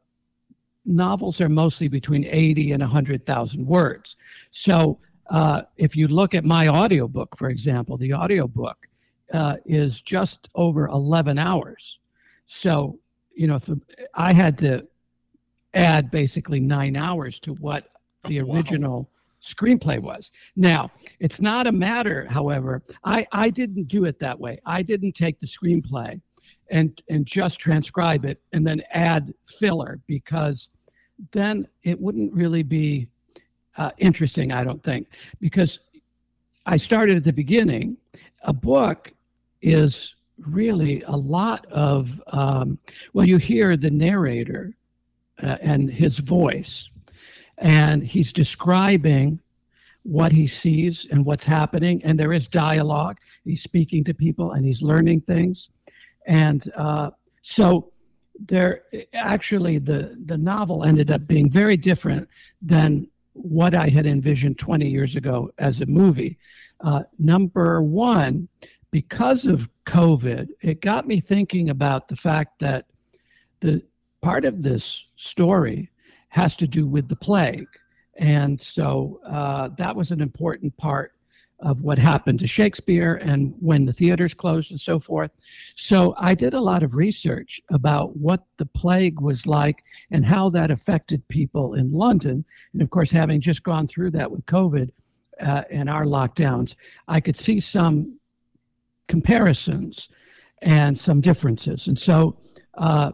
novels 0.85 1.39
are 1.41 1.49
mostly 1.49 1.87
between 1.87 2.25
80 2.25 2.71
and 2.71 2.81
100,000 2.81 3.65
words. 3.65 4.15
So 4.51 4.99
uh, 5.29 5.63
if 5.75 5.95
you 5.95 6.07
look 6.07 6.33
at 6.33 6.45
my 6.45 6.67
audiobook, 6.67 7.37
for 7.37 7.49
example, 7.49 7.97
the 7.97 8.13
audiobook 8.13 8.87
uh, 9.33 9.57
is 9.65 10.01
just 10.01 10.49
over 10.55 10.87
11 10.87 11.37
hours. 11.37 11.99
So, 12.47 12.99
you 13.33 13.47
know, 13.47 13.55
if 13.57 13.69
I 14.13 14.33
had 14.33 14.57
to 14.59 14.87
add 15.73 16.11
basically 16.11 16.59
nine 16.59 16.95
hours 16.95 17.39
to 17.39 17.53
what 17.55 17.89
the 18.25 18.41
oh, 18.41 18.51
original 18.51 19.09
screenplay 19.43 19.99
was. 19.99 20.31
Now, 20.55 20.91
it's 21.19 21.41
not 21.41 21.67
a 21.67 21.71
matter, 21.71 22.25
however, 22.29 22.83
I, 23.03 23.27
I 23.31 23.49
didn't 23.49 23.87
do 23.87 24.05
it 24.05 24.19
that 24.19 24.39
way. 24.39 24.59
I 24.65 24.81
didn't 24.81 25.13
take 25.13 25.39
the 25.39 25.47
screenplay 25.47 26.19
and 26.69 27.01
and 27.09 27.25
just 27.25 27.59
transcribe 27.59 28.25
it 28.25 28.41
and 28.51 28.65
then 28.67 28.83
add 28.91 29.33
filler 29.45 29.99
because 30.05 30.69
then 31.31 31.67
it 31.83 31.99
wouldn't 31.99 32.33
really 32.33 32.63
be 32.63 33.07
uh, 33.77 33.91
interesting, 33.97 34.51
I 34.51 34.63
don't 34.63 34.83
think, 34.83 35.07
because 35.39 35.79
I 36.65 36.77
started 36.77 37.17
at 37.17 37.23
the 37.23 37.33
beginning. 37.33 37.97
A 38.43 38.53
book 38.53 39.13
is 39.61 40.15
really 40.37 41.01
a 41.03 41.15
lot 41.15 41.65
of, 41.67 42.21
um, 42.27 42.77
well, 43.13 43.25
you 43.25 43.37
hear 43.37 43.75
the 43.77 43.89
narrator 43.89 44.75
uh, 45.41 45.57
and 45.61 45.89
his 45.89 46.19
voice, 46.19 46.89
and 47.57 48.03
he's 48.03 48.33
describing 48.33 49.39
what 50.03 50.31
he 50.31 50.47
sees 50.47 51.05
and 51.11 51.25
what's 51.25 51.45
happening, 51.45 52.01
and 52.03 52.17
there 52.17 52.31
is 52.31 52.47
dialogue. 52.47 53.17
He's 53.43 53.61
speaking 53.61 54.05
to 54.05 54.13
people 54.13 54.53
and 54.53 54.65
he's 54.65 54.81
learning 54.81 55.21
things. 55.21 55.69
And 56.25 56.71
uh, 56.75 57.11
so, 57.41 57.91
there 58.39 58.83
actually 59.13 59.79
the 59.79 60.15
the 60.25 60.37
novel 60.37 60.83
ended 60.83 61.09
up 61.09 61.25
being 61.25 61.49
very 61.49 61.75
different 61.75 62.29
than 62.61 63.07
what 63.33 63.73
I 63.73 63.87
had 63.87 64.05
envisioned 64.05 64.59
20 64.59 64.87
years 64.87 65.15
ago 65.15 65.51
as 65.57 65.81
a 65.81 65.85
movie. 65.85 66.37
Uh, 66.81 67.03
number 67.17 67.81
one, 67.81 68.47
because 68.91 69.45
of 69.45 69.69
COVID, 69.85 70.49
it 70.61 70.81
got 70.81 71.07
me 71.07 71.19
thinking 71.19 71.69
about 71.69 72.07
the 72.07 72.15
fact 72.15 72.59
that 72.59 72.85
the 73.59 73.83
part 74.21 74.45
of 74.45 74.63
this 74.63 75.05
story 75.15 75.89
has 76.29 76.55
to 76.57 76.67
do 76.67 76.87
with 76.87 77.07
the 77.07 77.15
plague. 77.15 77.67
And 78.17 78.59
so 78.59 79.19
uh, 79.25 79.69
that 79.77 79.95
was 79.95 80.11
an 80.11 80.21
important 80.21 80.75
part 80.77 81.13
of 81.59 81.81
what 81.81 81.97
happened 81.97 82.39
to 82.39 82.47
Shakespeare 82.47 83.15
and 83.15 83.53
when 83.59 83.85
the 83.85 83.93
theaters 83.93 84.33
closed 84.33 84.69
and 84.69 84.79
so 84.79 84.99
forth. 84.99 85.31
So 85.75 86.13
I 86.17 86.35
did 86.35 86.53
a 86.53 86.61
lot 86.61 86.83
of 86.83 86.93
research 86.93 87.59
about 87.71 88.15
what 88.15 88.45
the 88.57 88.65
plague 88.65 89.19
was 89.19 89.47
like 89.47 89.83
and 90.11 90.23
how 90.23 90.49
that 90.51 90.69
affected 90.69 91.27
people 91.27 91.73
in 91.73 91.91
London. 91.91 92.45
And 92.73 92.81
of 92.81 92.91
course, 92.91 93.09
having 93.09 93.41
just 93.41 93.63
gone 93.63 93.87
through 93.87 94.11
that 94.11 94.29
with 94.29 94.45
COVID 94.45 94.91
uh, 95.41 95.63
and 95.71 95.89
our 95.89 96.05
lockdowns, 96.05 96.75
I 97.07 97.21
could 97.21 97.35
see 97.35 97.59
some 97.59 98.19
comparisons 99.07 100.09
and 100.61 100.99
some 100.99 101.21
differences. 101.21 101.87
And 101.87 101.97
so, 101.97 102.37
uh, 102.75 103.13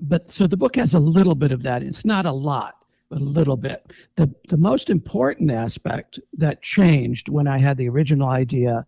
but 0.00 0.32
so 0.32 0.46
the 0.46 0.56
book 0.56 0.76
has 0.76 0.94
a 0.94 0.98
little 0.98 1.34
bit 1.34 1.52
of 1.52 1.62
that. 1.62 1.82
It's 1.82 2.04
not 2.04 2.26
a 2.26 2.32
lot 2.32 2.76
but 3.08 3.20
a 3.20 3.24
little 3.24 3.56
bit. 3.56 3.92
The, 4.16 4.34
the 4.48 4.56
most 4.56 4.90
important 4.90 5.50
aspect 5.50 6.18
that 6.34 6.62
changed 6.62 7.28
when 7.28 7.46
I 7.46 7.58
had 7.58 7.76
the 7.76 7.88
original 7.88 8.28
idea 8.28 8.86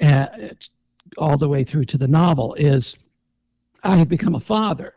uh, 0.00 0.26
all 1.18 1.36
the 1.36 1.48
way 1.48 1.64
through 1.64 1.84
to 1.86 1.98
the 1.98 2.08
novel 2.08 2.54
is 2.54 2.96
I 3.82 3.96
had 3.96 4.08
become 4.08 4.34
a 4.34 4.40
father. 4.40 4.94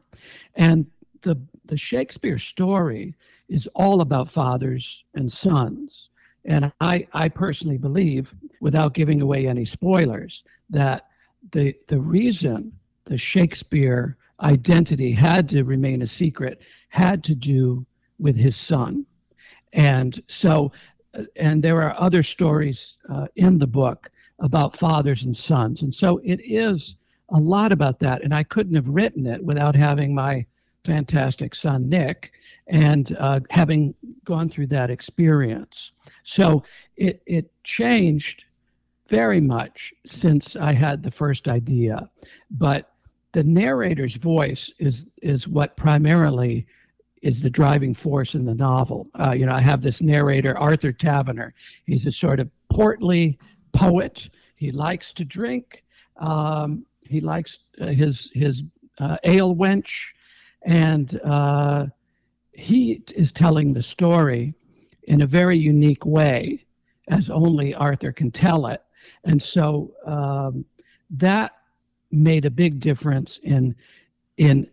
And 0.56 0.88
the, 1.24 1.42
the 1.66 1.78
Shakespeare 1.78 2.40
story 2.40 3.16
is 3.50 3.68
all 3.76 4.02
about 4.02 4.30
fathers 4.30 5.04
and 5.14 5.32
sons. 5.32 6.10
And 6.46 6.72
I, 6.82 7.08
I 7.14 7.30
personally 7.30 7.78
believe, 7.78 8.34
without 8.60 8.94
giving 8.94 9.22
away 9.22 9.48
any 9.48 9.66
spoilers, 9.66 10.44
that 10.70 11.08
the, 11.52 11.76
the 11.88 12.00
reason 12.00 12.74
the 13.06 13.18
Shakespeare 13.18 14.18
identity 14.42 15.12
had 15.12 15.48
to 15.50 15.64
remain 15.64 16.02
a 16.02 16.08
secret 16.08 16.62
had 16.90 17.24
to 17.24 17.36
do 17.36 17.86
with 18.20 18.36
his 18.36 18.56
son. 18.56 19.06
And 19.74 20.22
so, 20.28 20.72
uh, 21.14 21.24
and 21.36 21.64
there 21.64 21.82
are 21.82 22.00
other 22.00 22.24
stories 22.24 22.96
uh, 23.10 23.28
in 23.36 23.60
the 23.60 23.68
book 23.68 24.10
about 24.40 24.78
fathers 24.78 25.24
and 25.24 25.36
sons. 25.36 25.82
And 25.82 25.94
so 25.94 26.20
it 26.24 26.40
is 26.44 26.96
a 27.30 27.38
lot 27.38 27.72
about 27.72 28.00
that. 28.00 28.24
And 28.24 28.34
I 28.34 28.44
couldn't 28.44 28.76
have 28.76 28.88
written 28.88 29.26
it 29.26 29.44
without 29.44 29.76
having 29.76 30.14
my 30.14 30.46
fantastic 30.84 31.56
son, 31.56 31.90
Nick, 31.90 32.34
and 32.68 33.16
uh, 33.18 33.40
having 33.50 33.96
gone 34.26 34.50
through 34.50 34.68
that 34.68 34.90
experience. 34.90 35.92
So 36.24 36.64
it, 36.98 37.22
it 37.26 37.52
changed 37.64 38.46
very 39.10 39.42
much 39.42 39.94
since 40.06 40.56
I 40.56 40.74
had 40.74 41.04
the 41.04 41.12
first 41.12 41.48
idea. 41.48 42.10
But 42.52 42.93
the 43.34 43.44
narrator's 43.44 44.16
voice 44.16 44.72
is, 44.80 45.06
is 45.22 45.48
what 45.48 45.76
primarily 45.76 46.66
is 47.22 47.42
the 47.42 47.50
driving 47.50 47.94
force 47.94 48.36
in 48.36 48.46
the 48.46 48.54
novel. 48.54 49.10
Uh, 49.20 49.32
you 49.32 49.46
know, 49.46 49.54
I 49.54 49.62
have 49.62 49.82
this 49.82 50.02
narrator, 50.02 50.58
Arthur 50.58 50.92
Taverner. 50.92 51.54
He's 51.86 52.06
a 52.06 52.12
sort 52.12 52.40
of 52.40 52.50
portly 52.70 53.40
poet. 53.72 54.30
He 54.56 54.72
likes 54.72 55.14
to 55.14 55.26
drink. 55.26 55.84
Um, 56.18 56.86
he 57.02 57.22
likes 57.22 57.60
uh, 57.82 57.88
his 57.88 58.30
his 58.34 58.64
uh, 59.00 59.18
ale 59.24 59.56
wench, 59.56 60.12
and 60.64 61.20
uh, 61.24 61.88
he 62.54 63.02
is 63.16 63.32
telling 63.32 63.74
the 63.74 63.82
story 63.82 64.54
in 65.04 65.22
a 65.22 65.28
very 65.28 65.58
unique 65.58 66.06
way, 66.06 66.66
as 67.08 67.30
only 67.30 67.74
Arthur 67.74 68.12
can 68.12 68.32
tell 68.32 68.68
it. 68.68 68.82
And 69.24 69.42
so 69.42 69.94
um, 70.06 70.66
that 71.10 71.54
made 72.14 72.46
a 72.46 72.52
big 72.52 72.80
difference 72.80 73.40
in 73.44 73.76
in 74.38 74.68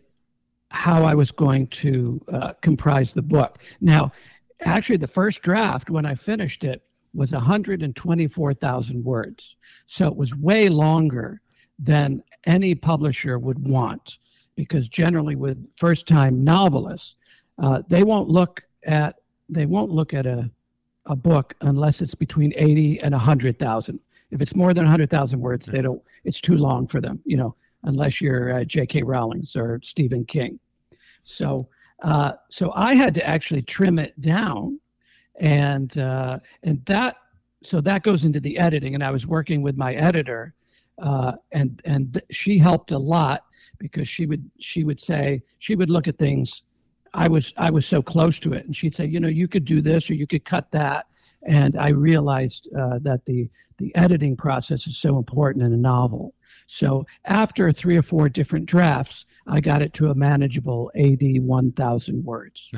how 0.69 1.03
I 1.03 1.15
was 1.15 1.31
going 1.31 1.67
to 1.67 2.21
uh, 2.31 2.53
comprise 2.61 3.13
the 3.13 3.21
book. 3.21 3.59
Now, 3.81 4.13
actually, 4.61 4.97
the 4.97 5.07
first 5.07 5.41
draft, 5.41 5.89
when 5.89 6.05
I 6.05 6.15
finished 6.15 6.63
it, 6.63 6.81
was 7.13 7.33
124,000 7.33 9.03
words. 9.03 9.57
So 9.85 10.07
it 10.07 10.15
was 10.15 10.33
way 10.33 10.69
longer 10.69 11.41
than 11.77 12.23
any 12.45 12.73
publisher 12.73 13.37
would 13.37 13.67
want, 13.67 14.17
because 14.55 14.87
generally, 14.87 15.35
with 15.35 15.57
first 15.75 16.07
time 16.07 16.43
novelists, 16.43 17.15
uh, 17.61 17.81
they 17.89 18.03
won't 18.03 18.29
look 18.29 18.61
at 18.83 19.17
they 19.49 19.65
won't 19.65 19.91
look 19.91 20.13
at 20.13 20.25
a 20.25 20.49
a 21.05 21.15
book 21.15 21.55
unless 21.61 22.01
it's 22.01 22.15
between 22.15 22.53
80 22.55 22.99
and 23.01 23.13
100,000. 23.13 23.99
If 24.31 24.41
it's 24.41 24.55
more 24.55 24.73
than 24.73 24.85
100,000 24.85 25.39
words, 25.39 25.65
they 25.65 25.81
don't. 25.81 26.01
It's 26.23 26.39
too 26.39 26.55
long 26.55 26.87
for 26.87 27.01
them. 27.01 27.19
You 27.25 27.37
know, 27.37 27.55
unless 27.83 28.21
you're 28.21 28.59
uh, 28.59 28.63
J.K. 28.63 29.03
Rowling's 29.03 29.55
or 29.55 29.79
Stephen 29.83 30.25
King. 30.25 30.59
So, 31.23 31.67
uh, 32.03 32.33
so 32.49 32.71
I 32.75 32.95
had 32.95 33.13
to 33.15 33.27
actually 33.27 33.61
trim 33.61 33.99
it 33.99 34.19
down, 34.19 34.79
and 35.39 35.95
uh, 35.97 36.39
and 36.63 36.83
that 36.85 37.17
so 37.63 37.81
that 37.81 38.03
goes 38.03 38.23
into 38.23 38.39
the 38.39 38.57
editing. 38.57 38.95
And 38.95 39.03
I 39.03 39.11
was 39.11 39.27
working 39.27 39.61
with 39.61 39.77
my 39.77 39.93
editor, 39.93 40.53
uh, 40.99 41.33
and 41.51 41.81
and 41.85 42.13
th- 42.13 42.25
she 42.31 42.57
helped 42.57 42.91
a 42.91 42.97
lot 42.97 43.43
because 43.77 44.07
she 44.07 44.25
would 44.25 44.49
she 44.59 44.83
would 44.83 44.99
say 44.99 45.41
she 45.59 45.75
would 45.75 45.89
look 45.89 46.07
at 46.07 46.17
things. 46.17 46.63
I 47.13 47.27
was 47.27 47.53
I 47.57 47.69
was 47.69 47.85
so 47.85 48.01
close 48.01 48.39
to 48.39 48.53
it, 48.53 48.65
and 48.65 48.75
she'd 48.75 48.95
say, 48.95 49.05
you 49.05 49.19
know, 49.19 49.27
you 49.27 49.47
could 49.47 49.65
do 49.65 49.81
this 49.81 50.09
or 50.09 50.15
you 50.15 50.25
could 50.25 50.45
cut 50.45 50.71
that, 50.71 51.07
and 51.43 51.77
I 51.77 51.89
realized 51.89 52.67
uh, 52.77 52.99
that 53.01 53.25
the 53.25 53.49
the 53.77 53.95
editing 53.95 54.37
process 54.37 54.85
is 54.85 54.97
so 54.97 55.17
important 55.17 55.65
in 55.65 55.73
a 55.73 55.77
novel. 55.77 56.35
So 56.67 57.05
after 57.25 57.71
three 57.73 57.97
or 57.97 58.01
four 58.01 58.29
different 58.29 58.65
drafts, 58.65 59.25
I 59.47 59.59
got 59.59 59.81
it 59.81 59.91
to 59.93 60.09
a 60.09 60.15
manageable 60.15 60.91
80, 60.95 61.39
1,000 61.39 62.23
words. 62.23 62.71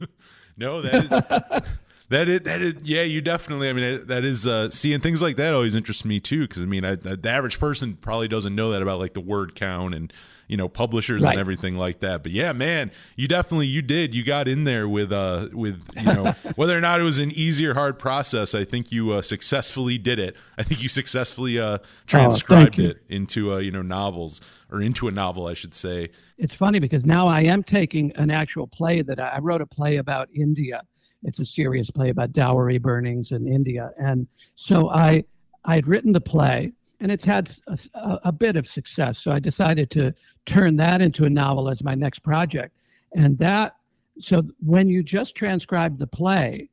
no, 0.56 0.82
that. 0.82 1.64
that 2.08 2.28
is, 2.28 2.40
that 2.40 2.62
is, 2.62 2.74
yeah, 2.82 3.02
you 3.02 3.20
definitely. 3.20 3.68
I 3.68 3.72
mean, 3.72 4.06
that 4.06 4.24
is 4.24 4.46
uh, 4.46 4.70
seeing 4.70 5.00
things 5.00 5.22
like 5.22 5.36
that 5.36 5.54
always 5.54 5.76
interests 5.76 6.04
me 6.04 6.18
too. 6.18 6.48
Because 6.48 6.62
I 6.62 6.66
mean, 6.66 6.84
I, 6.84 6.94
the 6.96 7.30
average 7.30 7.60
person 7.60 7.96
probably 7.96 8.28
doesn't 8.28 8.54
know 8.54 8.72
that 8.72 8.82
about 8.82 8.98
like 8.98 9.14
the 9.14 9.20
word 9.20 9.54
count 9.54 9.94
and 9.94 10.12
you 10.46 10.56
know 10.56 10.68
publishers 10.68 11.22
right. 11.22 11.32
and 11.32 11.40
everything 11.40 11.76
like 11.76 12.00
that. 12.00 12.22
But 12.22 12.32
yeah 12.32 12.52
man 12.52 12.90
you 13.16 13.28
definitely 13.28 13.66
you 13.66 13.82
did. 13.82 14.14
You 14.14 14.24
got 14.24 14.48
in 14.48 14.64
there 14.64 14.88
with 14.88 15.12
uh 15.12 15.48
with 15.52 15.82
you 15.96 16.02
know 16.02 16.34
whether 16.56 16.76
or 16.76 16.80
not 16.80 17.00
it 17.00 17.04
was 17.04 17.18
an 17.18 17.30
easy 17.32 17.66
or 17.66 17.74
hard 17.74 17.98
process 17.98 18.54
i 18.54 18.64
think 18.64 18.92
you 18.92 19.12
uh, 19.12 19.22
successfully 19.22 19.98
did 19.98 20.18
it. 20.18 20.36
I 20.58 20.62
think 20.62 20.82
you 20.82 20.88
successfully 20.88 21.58
uh 21.58 21.64
oh, 21.64 21.86
transcribed 22.06 22.80
oh, 22.80 22.84
it 22.84 23.02
into 23.08 23.54
uh 23.54 23.58
you 23.58 23.70
know 23.70 23.82
novels 23.82 24.40
or 24.70 24.80
into 24.80 25.08
a 25.08 25.10
novel 25.10 25.46
i 25.46 25.54
should 25.54 25.74
say. 25.74 26.10
It's 26.38 26.54
funny 26.54 26.78
because 26.78 27.04
now 27.04 27.26
i 27.26 27.42
am 27.42 27.62
taking 27.62 28.12
an 28.16 28.30
actual 28.30 28.66
play 28.66 29.02
that 29.02 29.20
i, 29.20 29.28
I 29.28 29.38
wrote 29.38 29.60
a 29.60 29.66
play 29.66 29.96
about 29.96 30.28
india. 30.34 30.82
It's 31.22 31.40
a 31.40 31.44
serious 31.44 31.90
play 31.90 32.10
about 32.10 32.32
dowry 32.32 32.78
burnings 32.78 33.32
in 33.32 33.46
india. 33.46 33.90
And 33.98 34.26
so 34.54 34.90
i 34.90 35.24
i 35.64 35.74
had 35.74 35.86
written 35.86 36.12
the 36.12 36.20
play 36.20 36.72
and 37.00 37.12
it's 37.12 37.24
had 37.24 37.50
a, 37.66 38.18
a, 38.24 38.32
bit 38.32 38.56
of 38.56 38.66
success. 38.66 39.18
So 39.18 39.30
I 39.30 39.38
decided 39.38 39.90
to 39.92 40.14
turn 40.46 40.76
that 40.76 41.02
into 41.02 41.24
a 41.24 41.30
novel 41.30 41.68
as 41.68 41.84
my 41.84 41.94
next 41.94 42.20
project. 42.20 42.74
And 43.14 43.38
that, 43.38 43.76
so 44.18 44.42
when 44.64 44.88
you 44.88 45.02
just 45.02 45.34
transcribed 45.34 45.98
the 45.98 46.06
play, 46.06 46.70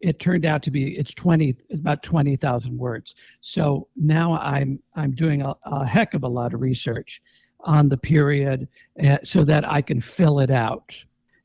it 0.00 0.20
turned 0.20 0.44
out 0.44 0.62
to 0.62 0.70
be 0.70 0.96
it's 0.96 1.12
20 1.14 1.56
about 1.72 2.02
20,000 2.02 2.78
words. 2.78 3.14
So 3.40 3.88
now 3.96 4.34
I'm 4.34 4.80
I'm 4.94 5.12
doing 5.12 5.42
a, 5.42 5.54
a, 5.64 5.84
heck 5.84 6.14
of 6.14 6.22
a 6.22 6.28
lot 6.28 6.54
of 6.54 6.60
research 6.60 7.20
on 7.60 7.88
the 7.88 7.96
period 7.96 8.68
uh, 9.04 9.18
so 9.24 9.44
that 9.44 9.68
I 9.68 9.82
can 9.82 10.00
fill 10.00 10.38
it 10.38 10.50
out 10.50 10.94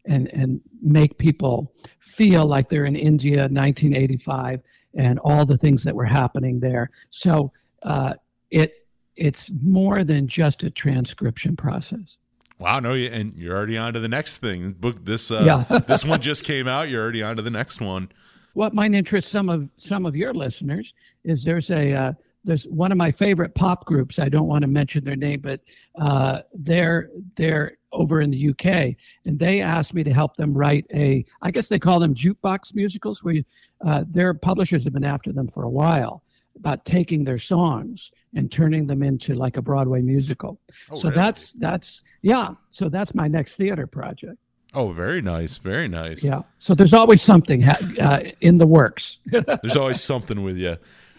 and 0.05 0.31
and 0.33 0.61
make 0.81 1.17
people 1.17 1.73
feel 1.99 2.45
like 2.45 2.69
they're 2.69 2.85
in 2.85 2.95
India 2.95 3.47
1985 3.49 4.61
and 4.95 5.17
all 5.19 5.45
the 5.45 5.57
things 5.57 5.83
that 5.83 5.95
were 5.95 6.05
happening 6.05 6.59
there. 6.59 6.91
So 7.09 7.51
uh, 7.83 8.13
it 8.49 8.73
it's 9.15 9.51
more 9.61 10.03
than 10.03 10.27
just 10.27 10.63
a 10.63 10.69
transcription 10.69 11.55
process. 11.55 12.17
Wow, 12.59 12.79
no, 12.79 12.93
and 12.93 13.35
you're 13.35 13.55
already 13.55 13.77
on 13.77 13.93
to 13.93 13.99
the 13.99 14.07
next 14.07 14.37
thing. 14.37 14.73
Book 14.73 15.03
this 15.03 15.31
uh, 15.31 15.65
yeah. 15.69 15.79
this 15.87 16.05
one 16.05 16.21
just 16.21 16.45
came 16.45 16.67
out. 16.67 16.89
You're 16.89 17.01
already 17.01 17.23
on 17.23 17.35
to 17.35 17.41
the 17.41 17.49
next 17.49 17.81
one. 17.81 18.09
What 18.53 18.73
might 18.73 18.93
interest 18.93 19.29
some 19.29 19.49
of 19.49 19.69
some 19.77 20.05
of 20.05 20.15
your 20.15 20.33
listeners 20.33 20.93
is 21.23 21.43
there's 21.43 21.69
a 21.71 21.93
uh, 21.93 22.13
there's 22.45 22.65
one 22.65 22.91
of 22.91 22.97
my 22.97 23.11
favorite 23.11 23.55
pop 23.55 23.85
groups. 23.85 24.19
I 24.19 24.29
don't 24.29 24.47
want 24.47 24.61
to 24.61 24.67
mention 24.67 25.03
their 25.03 25.15
name, 25.15 25.41
but 25.41 25.61
uh, 25.99 26.41
they're 26.53 27.09
they're 27.35 27.77
over 27.91 28.21
in 28.21 28.31
the 28.31 28.49
UK, 28.49 28.95
and 29.25 29.37
they 29.37 29.61
asked 29.61 29.93
me 29.93 30.03
to 30.03 30.13
help 30.13 30.35
them 30.35 30.53
write 30.53 30.85
a. 30.93 31.25
I 31.41 31.51
guess 31.51 31.67
they 31.67 31.79
call 31.79 31.99
them 31.99 32.13
jukebox 32.13 32.75
musicals, 32.75 33.23
where 33.23 33.35
you, 33.35 33.43
uh, 33.85 34.03
their 34.07 34.33
publishers 34.33 34.83
have 34.83 34.93
been 34.93 35.03
after 35.03 35.31
them 35.31 35.47
for 35.47 35.63
a 35.63 35.69
while 35.69 36.23
about 36.55 36.85
taking 36.85 37.23
their 37.23 37.37
songs 37.37 38.11
and 38.35 38.51
turning 38.51 38.87
them 38.87 39.03
into 39.03 39.33
like 39.33 39.57
a 39.57 39.61
Broadway 39.61 40.01
musical. 40.01 40.59
Oh, 40.91 40.95
so 40.95 41.09
really? 41.09 41.15
that's 41.15 41.53
that's 41.53 42.01
yeah. 42.21 42.53
So 42.71 42.89
that's 42.89 43.13
my 43.13 43.27
next 43.27 43.55
theater 43.55 43.87
project. 43.87 44.37
Oh, 44.73 44.91
very 44.91 45.21
nice, 45.21 45.57
very 45.57 45.87
nice. 45.87 46.23
Yeah. 46.23 46.41
So 46.57 46.73
there's 46.73 46.93
always 46.93 47.21
something 47.21 47.61
ha- 47.61 47.77
uh, 48.01 48.31
in 48.41 48.57
the 48.57 48.65
works. 48.65 49.17
there's 49.25 49.77
always 49.77 50.01
something 50.01 50.41
with 50.43 50.57
you. 50.57 50.77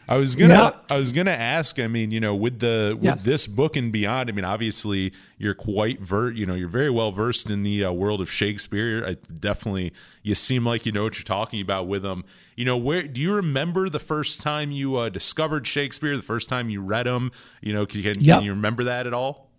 I 0.09 0.17
was 0.17 0.37
gonna 0.37 0.55
yeah. 0.55 0.95
I 0.95 0.99
was 0.99 1.13
gonna 1.13 1.31
ask. 1.31 1.79
I 1.79 1.87
mean, 1.87 2.11
you 2.11 2.21
know, 2.21 2.35
with 2.35 2.61
the 2.61 2.95
with 2.95 3.05
yes. 3.05 3.25
this 3.25 3.47
book 3.47 3.77
and 3.77 3.91
beyond. 3.93 4.29
I 4.29 4.33
mean, 4.33 4.45
obviously 4.45 5.13
you're 5.39 5.55
quite 5.55 6.01
ver 6.01 6.31
you 6.31 6.47
know 6.47 6.55
you're 6.55 6.69
very 6.69 6.91
well 6.91 7.11
versed 7.11 7.49
in 7.49 7.63
the 7.63 7.85
uh, 7.85 7.93
world 7.93 8.21
of 8.21 8.31
Shakespeare. 8.31 9.05
I 9.07 9.17
definitely 9.33 9.93
you 10.23 10.35
seem 10.35 10.67
like 10.67 10.85
you 10.85 10.93
know 10.93 11.05
what 11.05 11.17
you're 11.17 11.25
talking 11.25 11.61
about 11.61 11.89
with 11.89 12.03
them. 12.03 12.25
You 12.57 12.65
know, 12.65 12.77
where 12.77 13.09
do 13.09 13.21
you 13.21 13.35
remember 13.35 13.89
the 13.89 13.99
first 13.99 14.43
time 14.43 14.71
you 14.71 14.97
uh, 14.97 15.09
discovered 15.09 15.67
Shakespeare? 15.67 16.17
The 16.17 16.23
first 16.23 16.49
time 16.49 16.69
you 16.69 16.83
read 16.83 17.07
him? 17.07 17.33
You 17.63 17.73
know, 17.73 17.87
can, 17.87 18.03
can, 18.03 18.21
yep. 18.21 18.39
can 18.39 18.45
you 18.45 18.53
remember 18.53 18.85
that 18.85 19.07
at 19.07 19.15
all? 19.15 19.51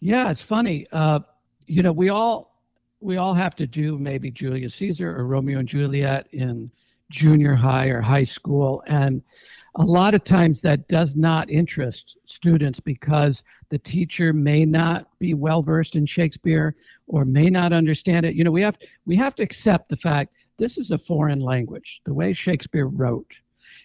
Yeah, 0.00 0.30
it's 0.30 0.42
funny. 0.42 0.86
Uh, 0.92 1.20
you 1.66 1.82
know, 1.82 1.92
we 1.92 2.10
all 2.10 2.60
we 3.00 3.16
all 3.16 3.34
have 3.34 3.56
to 3.56 3.66
do 3.66 3.98
maybe 3.98 4.30
Julius 4.30 4.74
Caesar 4.76 5.16
or 5.16 5.26
Romeo 5.26 5.58
and 5.58 5.68
Juliet 5.68 6.28
in 6.32 6.70
junior 7.10 7.54
high 7.54 7.86
or 7.86 8.00
high 8.00 8.24
school 8.24 8.82
and 8.86 9.22
a 9.76 9.84
lot 9.84 10.14
of 10.14 10.22
times 10.22 10.60
that 10.62 10.86
does 10.88 11.16
not 11.16 11.50
interest 11.50 12.18
students 12.26 12.78
because 12.78 13.42
the 13.70 13.78
teacher 13.78 14.32
may 14.32 14.66
not 14.66 15.06
be 15.18 15.32
well 15.32 15.62
versed 15.62 15.96
in 15.96 16.04
Shakespeare 16.04 16.76
or 17.06 17.24
may 17.24 17.48
not 17.48 17.72
understand 17.72 18.26
it. 18.26 18.34
You 18.34 18.44
know, 18.44 18.50
we 18.50 18.62
have 18.62 18.76
we 19.06 19.16
have 19.16 19.34
to 19.36 19.42
accept 19.42 19.88
the 19.88 19.96
fact 19.96 20.34
this 20.58 20.76
is 20.76 20.90
a 20.90 20.98
foreign 20.98 21.40
language. 21.40 22.02
The 22.04 22.12
way 22.12 22.34
Shakespeare 22.34 22.86
wrote, 22.86 23.34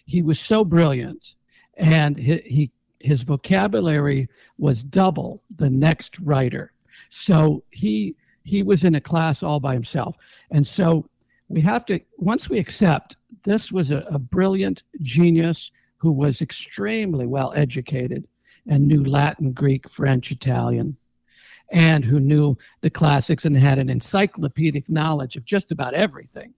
he 0.04 0.22
was 0.22 0.38
so 0.38 0.62
brilliant, 0.62 1.34
and 1.74 2.18
he, 2.18 2.36
he 2.44 2.70
his 3.00 3.22
vocabulary 3.22 4.28
was 4.58 4.82
double 4.82 5.42
the 5.56 5.70
next 5.70 6.18
writer. 6.20 6.72
So 7.08 7.64
he 7.70 8.14
he 8.44 8.62
was 8.62 8.84
in 8.84 8.94
a 8.94 9.00
class 9.00 9.42
all 9.42 9.60
by 9.60 9.72
himself, 9.72 10.16
and 10.50 10.66
so 10.66 11.08
we 11.48 11.62
have 11.62 11.86
to 11.86 12.00
once 12.18 12.50
we 12.50 12.58
accept 12.58 13.16
this 13.44 13.72
was 13.72 13.90
a, 13.90 14.04
a 14.10 14.18
brilliant 14.18 14.82
genius 15.00 15.70
who 15.98 16.12
was 16.12 16.40
extremely 16.40 17.26
well 17.26 17.52
educated 17.54 18.26
and 18.66 18.86
knew 18.86 19.04
Latin, 19.04 19.52
Greek, 19.52 19.88
French, 19.88 20.30
Italian, 20.30 20.96
and 21.70 22.04
who 22.04 22.20
knew 22.20 22.56
the 22.80 22.90
classics 22.90 23.44
and 23.44 23.56
had 23.56 23.78
an 23.78 23.90
encyclopedic 23.90 24.88
knowledge 24.88 25.36
of 25.36 25.44
just 25.44 25.70
about 25.70 25.94
everything. 25.94 26.54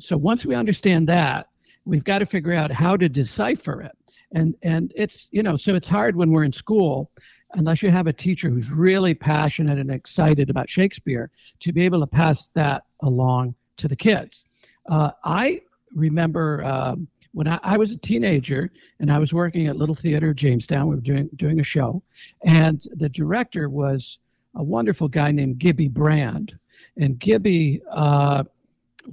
So 0.00 0.16
once 0.16 0.44
we 0.44 0.54
understand 0.54 1.08
that, 1.08 1.48
we've 1.84 2.04
got 2.04 2.18
to 2.18 2.26
figure 2.26 2.54
out 2.54 2.70
how 2.70 2.96
to 2.96 3.08
decipher 3.08 3.82
it. 3.82 3.96
And 4.32 4.56
and 4.62 4.92
it's 4.96 5.28
you 5.30 5.42
know 5.42 5.56
so 5.56 5.74
it's 5.74 5.88
hard 5.88 6.16
when 6.16 6.32
we're 6.32 6.44
in 6.44 6.52
school 6.52 7.10
unless 7.52 7.82
you 7.82 7.90
have 7.90 8.08
a 8.08 8.12
teacher 8.12 8.50
who's 8.50 8.70
really 8.70 9.14
passionate 9.14 9.78
and 9.78 9.90
excited 9.90 10.50
about 10.50 10.68
Shakespeare 10.68 11.30
to 11.60 11.72
be 11.72 11.84
able 11.84 12.00
to 12.00 12.06
pass 12.06 12.48
that 12.54 12.84
along 13.00 13.54
to 13.76 13.86
the 13.86 13.94
kids. 13.94 14.44
Uh, 14.90 15.12
I 15.24 15.60
remember 15.94 16.64
um, 16.64 17.06
when 17.34 17.48
I, 17.48 17.58
I, 17.62 17.76
was 17.76 17.90
a 17.90 17.98
teenager 17.98 18.70
and 19.00 19.10
I 19.12 19.18
was 19.18 19.34
working 19.34 19.66
at 19.66 19.76
Little 19.76 19.94
Theater 19.94 20.32
Jamestown, 20.32 20.86
we 20.86 20.94
were 20.94 21.00
doing 21.00 21.28
doing 21.34 21.60
a 21.60 21.64
show, 21.64 22.02
and 22.44 22.80
the 22.92 23.08
director 23.08 23.68
was 23.68 24.18
a 24.54 24.62
wonderful 24.62 25.08
guy 25.08 25.32
named 25.32 25.58
Gibby 25.58 25.88
Brand. 25.88 26.56
And 26.96 27.18
Gibby, 27.18 27.82
uh, 27.90 28.44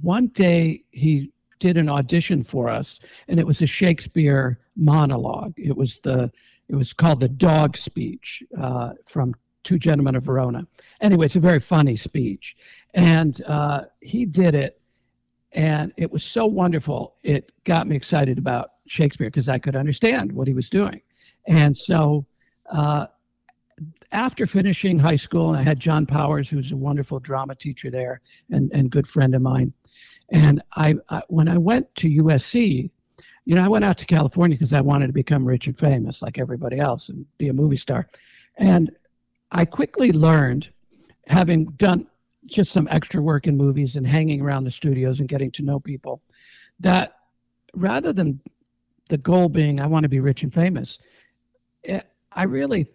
one 0.00 0.28
day 0.28 0.84
he 0.92 1.32
did 1.58 1.76
an 1.76 1.88
audition 1.88 2.44
for 2.44 2.68
us, 2.68 3.00
and 3.26 3.40
it 3.40 3.46
was 3.46 3.60
a 3.60 3.66
Shakespeare 3.66 4.58
monologue. 4.76 5.54
It 5.56 5.76
was 5.76 5.98
the 5.98 6.30
it 6.68 6.76
was 6.76 6.92
called 6.92 7.20
the 7.20 7.28
Dog 7.28 7.76
Speech 7.76 8.44
uh, 8.56 8.92
from 9.04 9.34
Two 9.64 9.78
Gentlemen 9.78 10.14
of 10.14 10.22
Verona. 10.22 10.66
Anyway, 11.00 11.26
it's 11.26 11.36
a 11.36 11.40
very 11.40 11.60
funny 11.60 11.96
speech, 11.96 12.56
and 12.94 13.42
uh, 13.48 13.82
he 14.00 14.26
did 14.26 14.54
it 14.54 14.80
and 15.52 15.92
it 15.96 16.10
was 16.10 16.24
so 16.24 16.46
wonderful. 16.46 17.16
It 17.22 17.52
got 17.64 17.86
me 17.86 17.96
excited 17.96 18.38
about 18.38 18.70
Shakespeare 18.86 19.28
because 19.28 19.48
I 19.48 19.58
could 19.58 19.76
understand 19.76 20.32
what 20.32 20.48
he 20.48 20.54
was 20.54 20.70
doing. 20.70 21.02
And 21.46 21.76
so 21.76 22.26
uh, 22.70 23.06
after 24.12 24.46
finishing 24.46 24.98
high 24.98 25.16
school, 25.16 25.50
I 25.50 25.62
had 25.62 25.78
John 25.78 26.06
Powers, 26.06 26.48
who's 26.48 26.72
a 26.72 26.76
wonderful 26.76 27.18
drama 27.18 27.54
teacher 27.54 27.90
there 27.90 28.20
and, 28.50 28.70
and 28.72 28.90
good 28.90 29.06
friend 29.06 29.34
of 29.34 29.42
mine. 29.42 29.72
And 30.30 30.62
I, 30.76 30.94
I 31.10 31.22
when 31.28 31.48
I 31.48 31.58
went 31.58 31.94
to 31.96 32.08
USC, 32.08 32.90
you 33.44 33.54
know, 33.54 33.64
I 33.64 33.68
went 33.68 33.84
out 33.84 33.98
to 33.98 34.06
California 34.06 34.56
because 34.56 34.72
I 34.72 34.80
wanted 34.80 35.08
to 35.08 35.12
become 35.12 35.44
rich 35.44 35.66
and 35.66 35.76
famous 35.76 36.22
like 36.22 36.38
everybody 36.38 36.78
else 36.78 37.08
and 37.08 37.26
be 37.38 37.48
a 37.48 37.52
movie 37.52 37.76
star. 37.76 38.08
And 38.56 38.90
I 39.50 39.64
quickly 39.64 40.12
learned, 40.12 40.70
having 41.26 41.66
done 41.72 42.06
just 42.52 42.72
some 42.72 42.88
extra 42.90 43.20
work 43.20 43.46
in 43.46 43.56
movies 43.56 43.96
and 43.96 44.06
hanging 44.06 44.40
around 44.40 44.64
the 44.64 44.70
studios 44.70 45.20
and 45.20 45.28
getting 45.28 45.50
to 45.50 45.62
know 45.62 45.80
people 45.80 46.22
that 46.80 47.16
rather 47.74 48.12
than 48.12 48.40
the 49.08 49.18
goal 49.18 49.48
being 49.48 49.80
i 49.80 49.86
want 49.86 50.02
to 50.02 50.08
be 50.08 50.20
rich 50.20 50.42
and 50.42 50.52
famous 50.52 50.98
it, 51.82 51.92
eh, 51.92 52.00
i 52.32 52.44
really 52.44 52.86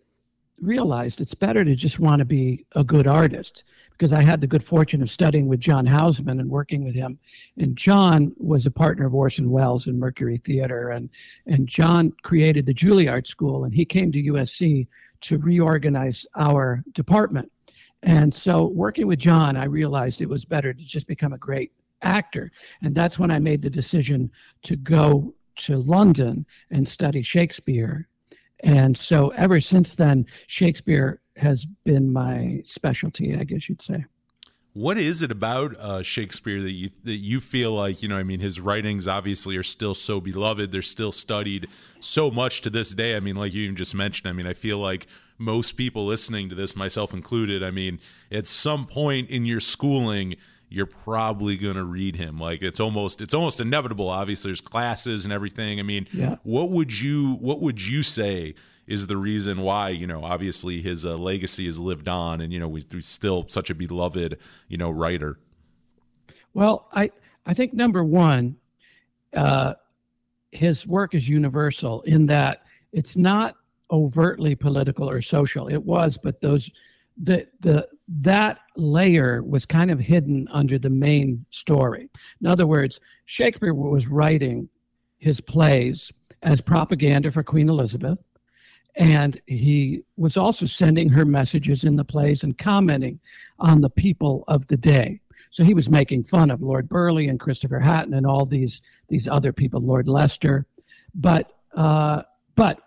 realized 0.59 1.21
it's 1.21 1.35
better 1.35 1.63
to 1.63 1.75
just 1.75 1.99
want 1.99 2.19
to 2.19 2.25
be 2.25 2.65
a 2.75 2.83
good 2.83 3.05
artist 3.05 3.63
because 3.91 4.11
i 4.11 4.21
had 4.21 4.41
the 4.41 4.47
good 4.47 4.63
fortune 4.63 5.01
of 5.01 5.09
studying 5.09 5.47
with 5.47 5.59
john 5.59 5.85
houseman 5.85 6.39
and 6.39 6.49
working 6.49 6.83
with 6.83 6.95
him. 6.95 7.19
And 7.57 7.75
john 7.75 8.33
was 8.37 8.65
a 8.65 8.71
partner 8.71 9.05
of 9.05 9.13
orson 9.13 9.51
welles 9.51 9.87
in 9.87 9.99
mercury 9.99 10.37
theater 10.37 10.89
and 10.89 11.09
and 11.45 11.67
john 11.67 12.11
created 12.23 12.65
the 12.65 12.73
juilliard 12.73 13.27
school 13.27 13.65
and 13.65 13.73
he 13.73 13.85
came 13.85 14.11
to 14.11 14.23
usc 14.23 14.87
to 15.21 15.37
reorganize 15.37 16.25
our 16.35 16.83
department 16.93 17.51
and 18.03 18.33
so, 18.33 18.67
working 18.67 19.07
with 19.07 19.19
John, 19.19 19.57
I 19.57 19.65
realized 19.65 20.21
it 20.21 20.29
was 20.29 20.45
better 20.45 20.73
to 20.73 20.83
just 20.83 21.07
become 21.07 21.33
a 21.33 21.37
great 21.37 21.71
actor. 22.01 22.51
And 22.81 22.93
that's 22.93 23.17
when 23.17 23.31
I 23.31 23.39
made 23.39 23.61
the 23.61 23.69
decision 23.69 24.31
to 24.63 24.75
go 24.75 25.33
to 25.57 25.77
London 25.77 26.45
and 26.69 26.87
study 26.87 27.23
Shakespeare. 27.23 28.07
And 28.61 28.95
so, 28.95 29.29
ever 29.29 29.59
since 29.59 29.95
then, 29.95 30.25
Shakespeare 30.45 31.21
has 31.37 31.65
been 31.85 32.11
my 32.11 32.61
specialty, 32.65 33.35
I 33.35 33.43
guess 33.43 33.67
you'd 33.67 33.81
say. 33.81 34.05
What 34.73 34.99
is 34.99 35.23
it 35.23 35.31
about 35.31 35.75
uh, 35.77 36.03
Shakespeare 36.03 36.61
that 36.61 36.71
you 36.71 36.91
that 37.03 37.17
you 37.17 37.41
feel 37.41 37.73
like 37.73 38.03
you 38.03 38.09
know? 38.09 38.17
I 38.17 38.21
mean, 38.21 38.39
his 38.39 38.59
writings 38.59 39.07
obviously 39.07 39.57
are 39.57 39.63
still 39.63 39.95
so 39.95 40.21
beloved; 40.21 40.71
they're 40.71 40.83
still 40.83 41.11
studied 41.11 41.67
so 41.99 42.29
much 42.29 42.61
to 42.61 42.69
this 42.69 42.91
day. 42.91 43.15
I 43.15 43.19
mean, 43.19 43.35
like 43.35 43.55
you 43.55 43.63
even 43.63 43.75
just 43.75 43.95
mentioned. 43.95 44.29
I 44.29 44.33
mean, 44.33 44.45
I 44.45 44.53
feel 44.53 44.77
like 44.77 45.07
most 45.37 45.73
people 45.73 46.05
listening 46.05 46.49
to 46.49 46.55
this, 46.55 46.75
myself 46.75 47.13
included, 47.13 47.63
I 47.63 47.71
mean, 47.71 47.99
at 48.31 48.47
some 48.47 48.85
point 48.85 49.29
in 49.29 49.45
your 49.45 49.59
schooling, 49.59 50.35
you're 50.69 50.85
probably 50.85 51.57
going 51.57 51.75
to 51.75 51.83
read 51.83 52.15
him. 52.15 52.39
Like 52.39 52.61
it's 52.61 52.79
almost 52.79 53.21
it's 53.21 53.33
almost 53.33 53.59
inevitable. 53.59 54.09
Obviously, 54.09 54.49
there's 54.49 54.61
classes 54.61 55.23
and 55.23 55.33
everything. 55.33 55.79
I 55.79 55.83
mean, 55.83 56.07
yeah. 56.11 56.37
what 56.43 56.71
would 56.71 56.99
you 56.99 57.35
what 57.35 57.61
would 57.61 57.81
you 57.81 58.03
say 58.03 58.55
is 58.85 59.07
the 59.07 59.17
reason 59.17 59.61
why 59.61 59.89
you 59.89 60.07
know 60.07 60.23
obviously 60.23 60.81
his 60.81 61.05
uh, 61.05 61.17
legacy 61.17 61.65
has 61.65 61.79
lived 61.79 62.07
on, 62.07 62.41
and 62.41 62.51
you 62.51 62.59
know 62.59 62.67
we, 62.67 62.85
he's 62.91 63.07
still 63.07 63.45
such 63.47 63.69
a 63.69 63.75
beloved 63.75 64.37
you 64.67 64.77
know 64.77 64.89
writer. 64.89 65.37
Well, 66.53 66.87
I 66.91 67.11
I 67.45 67.53
think 67.53 67.73
number 67.73 68.03
one, 68.03 68.57
uh, 69.33 69.75
his 70.51 70.85
work 70.85 71.15
is 71.15 71.29
universal 71.29 72.01
in 72.01 72.25
that 72.25 72.63
it's 72.91 73.15
not 73.15 73.55
overtly 73.91 74.55
political 74.55 75.09
or 75.09 75.21
social. 75.21 75.67
It 75.67 75.83
was, 75.83 76.17
but 76.17 76.41
those 76.41 76.69
the 77.21 77.47
the 77.59 77.87
that 78.07 78.59
layer 78.75 79.43
was 79.43 79.65
kind 79.65 79.91
of 79.91 79.99
hidden 79.99 80.47
under 80.51 80.77
the 80.77 80.89
main 80.89 81.45
story. 81.49 82.09
In 82.41 82.47
other 82.47 82.67
words, 82.67 82.99
Shakespeare 83.25 83.73
was 83.73 84.07
writing 84.07 84.69
his 85.17 85.41
plays 85.41 86.11
as 86.43 86.61
propaganda 86.61 87.31
for 87.31 87.43
Queen 87.43 87.69
Elizabeth, 87.69 88.19
and 88.95 89.41
he 89.47 90.03
was 90.15 90.37
also 90.37 90.65
sending 90.65 91.09
her 91.09 91.25
messages 91.25 91.83
in 91.83 91.95
the 91.95 92.05
plays 92.05 92.43
and 92.43 92.57
commenting 92.57 93.19
on 93.59 93.81
the 93.81 93.89
people 93.89 94.43
of 94.47 94.67
the 94.67 94.77
day. 94.77 95.19
So 95.49 95.63
he 95.63 95.73
was 95.73 95.89
making 95.89 96.23
fun 96.23 96.51
of 96.51 96.61
Lord 96.61 96.89
Burleigh 96.89 97.29
and 97.29 97.39
Christopher 97.39 97.79
Hatton 97.79 98.13
and 98.13 98.25
all 98.25 98.45
these 98.45 98.81
these 99.07 99.27
other 99.27 99.53
people, 99.53 99.81
Lord 99.81 100.07
Leicester, 100.07 100.67
but 101.15 101.51
uh, 101.73 102.23
but 102.55 102.79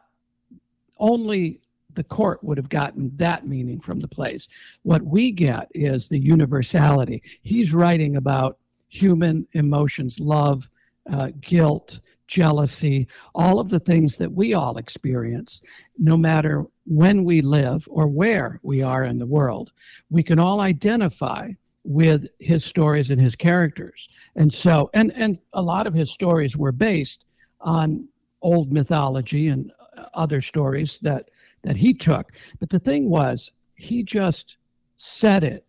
only 1.01 1.61
the 1.95 2.05
court 2.05 2.43
would 2.45 2.57
have 2.57 2.69
gotten 2.69 3.11
that 3.17 3.47
meaning 3.47 3.81
from 3.81 4.01
the 4.01 4.09
plays. 4.09 4.49
What 4.83 5.03
we 5.03 5.33
get 5.33 5.69
is 5.75 6.09
the 6.09 6.19
universality. 6.19 7.23
He's 7.43 7.75
writing 7.75 8.17
about 8.17 8.59
human 8.89 9.47
emotions, 9.53 10.21
love, 10.21 10.69
uh, 11.11 11.31
guilt, 11.41 12.01
jealousy, 12.27 13.09
all 13.35 13.59
of 13.59 13.71
the 13.71 13.81
things 13.81 14.17
that 14.19 14.33
we 14.33 14.55
all 14.55 14.77
experience, 14.77 15.63
no 15.99 16.17
matter 16.17 16.65
when 16.87 17.25
we 17.25 17.41
live 17.41 17.87
or 17.91 18.07
where 18.07 18.61
we 18.63 18.83
are 18.83 19.05
in 19.05 19.19
the 19.19 19.27
world. 19.27 19.73
We 20.11 20.23
can 20.23 20.39
all 20.39 20.61
identify 20.61 21.51
with 21.83 22.29
his 22.39 22.65
stories 22.65 23.11
and 23.11 23.21
his 23.21 23.35
characters. 23.35 24.09
And 24.37 24.53
so, 24.53 24.91
and, 24.95 25.13
and 25.15 25.41
a 25.55 25.63
lot 25.63 25.87
of 25.87 25.95
his 25.95 26.11
stories 26.11 26.57
were 26.57 26.73
based 26.73 27.25
on 27.61 28.09
old 28.43 28.73
mythology 28.73 29.49
and 29.49 29.73
other 30.15 30.41
stories 30.41 30.99
that, 31.01 31.31
that 31.63 31.77
he 31.77 31.95
took. 31.95 32.33
But 32.59 32.71
the 32.71 32.79
thing 32.79 33.11
was, 33.11 33.53
he 33.75 34.03
just 34.03 34.57
said 34.97 35.45
it 35.45 35.65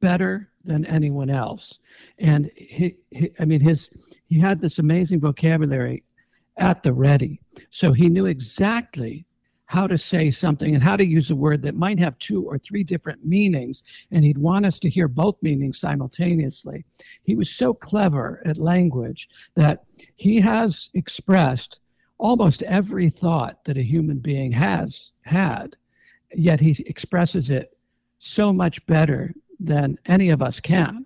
better 0.00 0.50
than 0.64 0.86
anyone 0.86 1.30
else. 1.30 1.78
And 2.18 2.50
he, 2.56 2.96
he 3.10 3.30
I 3.38 3.44
mean, 3.44 3.60
his, 3.60 3.90
he 4.26 4.38
had 4.38 4.60
this 4.60 4.78
amazing 4.78 5.20
vocabulary 5.20 6.02
at 6.56 6.82
the 6.82 6.92
ready. 6.92 7.40
So 7.70 7.92
he 7.92 8.08
knew 8.08 8.26
exactly 8.26 9.26
how 9.66 9.86
to 9.86 9.98
say 9.98 10.30
something 10.30 10.74
and 10.74 10.84
how 10.84 10.96
to 10.96 11.06
use 11.06 11.30
a 11.30 11.36
word 11.36 11.62
that 11.62 11.74
might 11.74 11.98
have 11.98 12.18
two 12.18 12.44
or 12.44 12.58
three 12.58 12.84
different 12.84 13.24
meanings. 13.24 13.82
And 14.10 14.24
he'd 14.24 14.38
want 14.38 14.66
us 14.66 14.78
to 14.80 14.90
hear 14.90 15.08
both 15.08 15.42
meanings 15.42 15.80
simultaneously. 15.80 16.84
He 17.22 17.34
was 17.34 17.50
so 17.50 17.74
clever 17.74 18.42
at 18.44 18.58
language 18.58 19.28
that 19.56 19.84
he 20.16 20.40
has 20.40 20.90
expressed 20.94 21.80
almost 22.18 22.62
every 22.62 23.10
thought 23.10 23.64
that 23.64 23.76
a 23.76 23.82
human 23.82 24.18
being 24.18 24.52
has 24.52 25.12
had, 25.22 25.76
yet 26.34 26.60
he 26.60 26.70
expresses 26.86 27.50
it 27.50 27.76
so 28.18 28.52
much 28.52 28.84
better 28.86 29.34
than 29.60 29.98
any 30.06 30.30
of 30.30 30.42
us 30.42 30.60
can. 30.60 31.04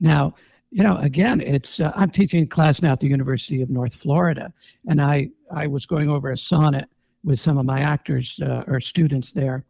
Now, 0.00 0.34
you 0.70 0.82
know, 0.82 0.96
again, 0.96 1.40
it's 1.40 1.78
uh, 1.78 1.92
I'm 1.94 2.10
teaching 2.10 2.42
a 2.42 2.46
class 2.46 2.82
now 2.82 2.92
at 2.92 3.00
the 3.00 3.06
University 3.06 3.62
of 3.62 3.70
North 3.70 3.94
Florida, 3.94 4.52
and 4.88 5.00
I 5.00 5.30
I 5.52 5.68
was 5.68 5.86
going 5.86 6.10
over 6.10 6.32
a 6.32 6.38
sonnet 6.38 6.88
with 7.22 7.38
some 7.38 7.58
of 7.58 7.64
my 7.64 7.80
actors 7.80 8.40
uh, 8.42 8.64
or 8.66 8.80
students 8.80 9.30
there 9.30 9.64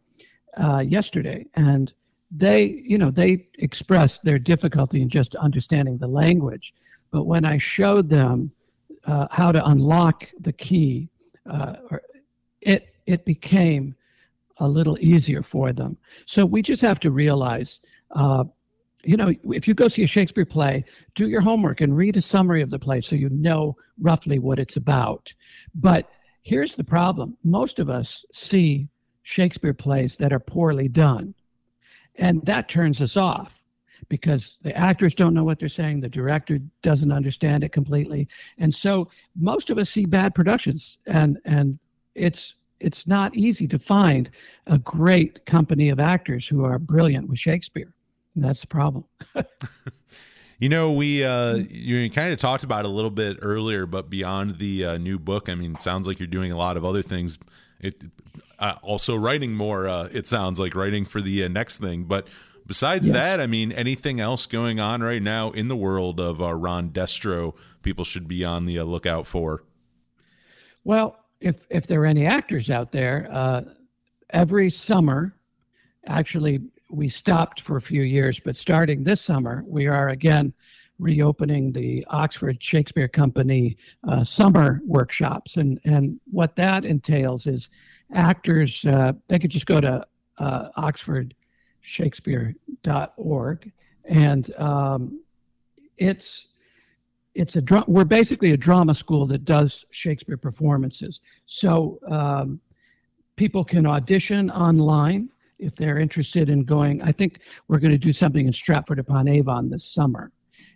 uh, 0.57 0.79
yesterday, 0.79 1.45
and 1.53 1.93
they 2.31 2.81
you 2.83 2.97
know 2.97 3.11
they 3.11 3.47
expressed 3.59 4.23
their 4.23 4.39
difficulty 4.39 5.01
in 5.01 5.09
just 5.09 5.35
understanding 5.35 5.99
the 5.99 6.07
language, 6.07 6.73
but 7.11 7.25
when 7.25 7.45
I 7.45 7.59
showed 7.59 8.09
them 8.09 8.51
uh, 9.05 9.27
how 9.31 9.51
to 9.51 9.65
unlock 9.65 10.27
the 10.39 10.53
key, 10.53 11.09
uh, 11.49 11.75
it 12.61 12.95
it 13.05 13.25
became 13.25 13.95
a 14.57 14.67
little 14.67 14.97
easier 14.99 15.43
for 15.43 15.73
them. 15.73 15.97
So 16.25 16.45
we 16.45 16.61
just 16.61 16.81
have 16.81 16.99
to 17.01 17.11
realize 17.11 17.79
uh, 18.11 18.45
you 19.05 19.17
know, 19.17 19.31
if 19.43 19.67
you 19.67 19.73
go 19.73 19.87
see 19.87 20.03
a 20.03 20.07
Shakespeare 20.07 20.45
play, 20.45 20.83
do 21.13 21.29
your 21.29 21.41
homework 21.41 21.79
and 21.79 21.95
read 21.95 22.17
a 22.17 22.21
summary 22.21 22.61
of 22.61 22.71
the 22.71 22.79
play 22.79 23.01
so 23.01 23.15
you 23.15 23.29
know 23.29 23.77
roughly 23.99 24.39
what 24.39 24.59
it's 24.59 24.77
about. 24.77 25.33
But 25.73 26.09
here's 26.41 26.75
the 26.75 26.83
problem 26.83 27.37
most 27.43 27.79
of 27.79 27.89
us 27.89 28.25
see 28.33 28.89
Shakespeare 29.23 29.73
plays 29.73 30.17
that 30.17 30.33
are 30.33 30.39
poorly 30.39 30.87
done, 30.87 31.35
and 32.15 32.43
that 32.45 32.67
turns 32.67 32.99
us 32.99 33.15
off 33.15 33.61
because 34.09 34.57
the 34.61 34.75
actors 34.77 35.15
don't 35.15 35.33
know 35.33 35.43
what 35.43 35.59
they're 35.59 35.69
saying, 35.69 35.99
the 35.99 36.09
director 36.09 36.59
doesn't 36.81 37.11
understand 37.11 37.63
it 37.63 37.71
completely. 37.71 38.27
And 38.57 38.73
so 38.73 39.09
most 39.35 39.69
of 39.69 39.77
us 39.77 39.89
see 39.89 40.05
bad 40.05 40.35
productions 40.35 40.97
and 41.05 41.39
and 41.45 41.79
it's 42.13 42.55
it's 42.79 43.07
not 43.07 43.35
easy 43.35 43.67
to 43.67 43.79
find 43.79 44.29
a 44.67 44.77
great 44.77 45.45
company 45.45 45.89
of 45.89 45.99
actors 45.99 46.47
who 46.47 46.65
are 46.65 46.77
brilliant 46.77 47.29
with 47.29 47.39
Shakespeare. 47.39 47.93
That's 48.35 48.61
the 48.61 48.67
problem. 48.67 49.05
you 50.59 50.69
know, 50.69 50.91
we 50.91 51.23
uh, 51.23 51.55
you 51.55 52.09
kind 52.09 52.33
of 52.33 52.39
talked 52.39 52.63
about 52.63 52.85
a 52.85 52.89
little 52.89 53.11
bit 53.11 53.37
earlier, 53.41 53.85
but 53.85 54.09
beyond 54.09 54.59
the 54.59 54.85
uh, 54.85 54.97
new 54.97 55.17
book, 55.17 55.49
I 55.49 55.55
mean, 55.55 55.75
it 55.75 55.81
sounds 55.81 56.07
like 56.07 56.19
you're 56.19 56.27
doing 56.27 56.51
a 56.51 56.57
lot 56.57 56.75
of 56.77 56.83
other 56.83 57.01
things. 57.01 57.37
It 57.79 58.01
uh, 58.59 58.75
also 58.81 59.15
writing 59.15 59.53
more. 59.53 59.87
Uh, 59.87 60.09
it 60.11 60.27
sounds 60.27 60.59
like 60.59 60.75
writing 60.75 61.05
for 61.05 61.21
the 61.21 61.43
uh, 61.43 61.47
next 61.47 61.77
thing, 61.77 62.03
but. 62.03 62.27
Besides 62.67 63.07
yes. 63.07 63.13
that, 63.13 63.39
I 63.39 63.47
mean, 63.47 63.71
anything 63.71 64.19
else 64.19 64.45
going 64.45 64.79
on 64.79 65.01
right 65.01 65.21
now 65.21 65.51
in 65.51 65.67
the 65.67 65.75
world 65.75 66.19
of 66.19 66.41
uh, 66.41 66.53
Ron 66.53 66.89
Destro, 66.89 67.53
people 67.83 68.03
should 68.03 68.27
be 68.27 68.43
on 68.43 68.65
the 68.65 68.81
lookout 68.81 69.27
for. 69.27 69.63
Well, 70.83 71.17
if 71.39 71.67
if 71.69 71.87
there 71.87 72.01
are 72.01 72.05
any 72.05 72.25
actors 72.25 72.71
out 72.71 72.91
there, 72.91 73.27
uh, 73.31 73.61
every 74.31 74.69
summer, 74.69 75.35
actually 76.07 76.61
we 76.89 77.09
stopped 77.09 77.61
for 77.61 77.77
a 77.77 77.81
few 77.81 78.01
years, 78.01 78.39
but 78.39 78.55
starting 78.55 79.03
this 79.03 79.21
summer, 79.21 79.63
we 79.67 79.87
are 79.87 80.09
again 80.09 80.53
reopening 80.99 81.71
the 81.71 82.05
Oxford 82.09 82.61
Shakespeare 82.61 83.07
Company 83.07 83.77
uh, 84.07 84.23
summer 84.23 84.81
workshops. 84.85 85.57
And, 85.57 85.79
and 85.83 86.19
what 86.31 86.55
that 86.55 86.85
entails 86.85 87.47
is 87.47 87.69
actors, 88.13 88.85
uh, 88.85 89.13
they 89.27 89.39
could 89.39 89.51
just 89.51 89.65
go 89.65 89.81
to 89.81 90.05
uh, 90.37 90.69
oxfordshakespeare.org 91.85 93.71
and 94.05 94.55
um, 94.57 95.21
it's 95.97 96.47
it's 97.33 97.55
a 97.57 97.83
we're 97.87 98.05
basically 98.05 98.51
a 98.51 98.57
drama 98.57 98.93
school 98.93 99.25
that 99.27 99.43
does 99.43 99.85
Shakespeare 99.91 100.37
performances. 100.37 101.19
So 101.47 101.99
um, 102.09 102.61
people 103.35 103.65
can 103.65 103.85
audition 103.85 104.49
online 104.51 105.29
if 105.59 105.75
they're 105.75 105.99
interested 105.99 106.49
in 106.49 106.63
going. 106.63 107.01
I 107.01 107.11
think 107.11 107.39
we're 107.67 107.79
going 107.79 107.91
to 107.91 107.97
do 107.97 108.13
something 108.13 108.47
in 108.47 108.53
Stratford 108.53 108.99
upon 108.99 109.27
Avon 109.27 109.69
this 109.69 109.83
summer. 109.83 110.31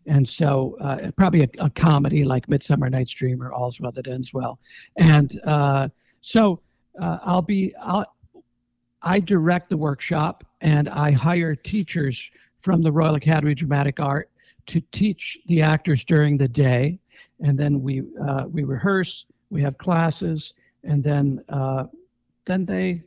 And 0.06 0.28
so, 0.28 0.76
uh, 0.82 1.12
probably 1.16 1.44
a, 1.44 1.50
a, 1.60 1.70
comedy 1.70 2.24
like 2.24 2.50
Midsummer 2.50 2.90
Night's 2.90 3.12
Dream 3.12 3.44
or 3.44 3.54
All's 3.54 3.80
Well 3.80 3.92
That 3.92 4.08
Ends 4.08 4.34
Well. 4.34 4.60
And 4.98 5.40
uh, 5.46 5.90
so, 6.22 6.62
uh, 7.00 7.20
I'll 7.24 7.42
be, 7.42 7.76
I'll, 7.82 8.06
I 9.02 9.20
direct 9.20 9.70
the 9.70 9.78
workshop 9.78 10.44
and 10.62 10.90
I 10.90 11.12
hire 11.12 11.56
teachers 11.56 12.30
from 12.58 12.82
the 12.82 12.92
Royal 12.92 13.16
Academy 13.16 13.54
of 13.54 13.58
Dramatic 13.58 14.00
Art 14.00 14.30
to 14.68 14.82
teach 14.92 15.38
the 15.48 15.62
actors 15.62 16.04
during 16.04 16.38
the 16.38 16.48
day. 16.48 17.00
And 17.40 17.58
then 17.58 17.82
we, 17.82 18.04
uh, 18.22 18.46
we 18.52 18.64
rehearse, 18.64 19.26
we 19.50 19.62
have 19.62 19.78
classes, 19.78 20.54
and 20.84 21.04
then, 21.04 21.44
uh, 21.50 21.86
then 22.46 22.66
they 22.66 23.04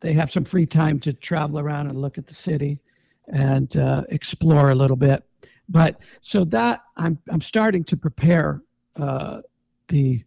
they 0.00 0.14
have 0.14 0.30
some 0.30 0.44
free 0.44 0.66
time 0.66 0.98
to 1.00 1.12
travel 1.12 1.58
around 1.58 1.88
and 1.88 2.00
look 2.00 2.18
at 2.18 2.26
the 2.26 2.34
city 2.34 2.80
and 3.28 3.76
uh, 3.76 4.02
explore 4.08 4.70
a 4.70 4.74
little 4.74 4.96
bit. 4.96 5.24
But 5.68 6.00
so 6.20 6.44
that 6.46 6.82
I'm 6.96 7.18
I'm 7.30 7.42
starting 7.42 7.84
to 7.84 7.96
prepare 7.96 8.62
uh, 8.96 9.42
the 9.88 10.24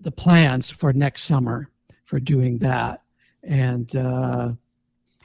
the 0.00 0.10
plans 0.10 0.70
for 0.70 0.92
next 0.92 1.24
summer 1.24 1.70
for 2.04 2.20
doing 2.20 2.58
that. 2.58 3.02
And 3.46 3.94
uh, 3.94 4.52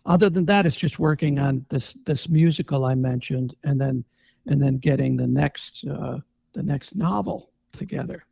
other 0.05 0.29
than 0.29 0.45
that, 0.45 0.65
it's 0.65 0.75
just 0.75 0.99
working 0.99 1.39
on 1.39 1.65
this 1.69 1.93
this 2.05 2.29
musical 2.29 2.85
I 2.85 2.95
mentioned, 2.95 3.55
and 3.63 3.79
then 3.79 4.03
and 4.47 4.61
then 4.61 4.77
getting 4.77 5.17
the 5.17 5.27
next 5.27 5.85
uh, 5.85 6.19
the 6.53 6.63
next 6.63 6.95
novel 6.95 7.51
together. 7.71 8.25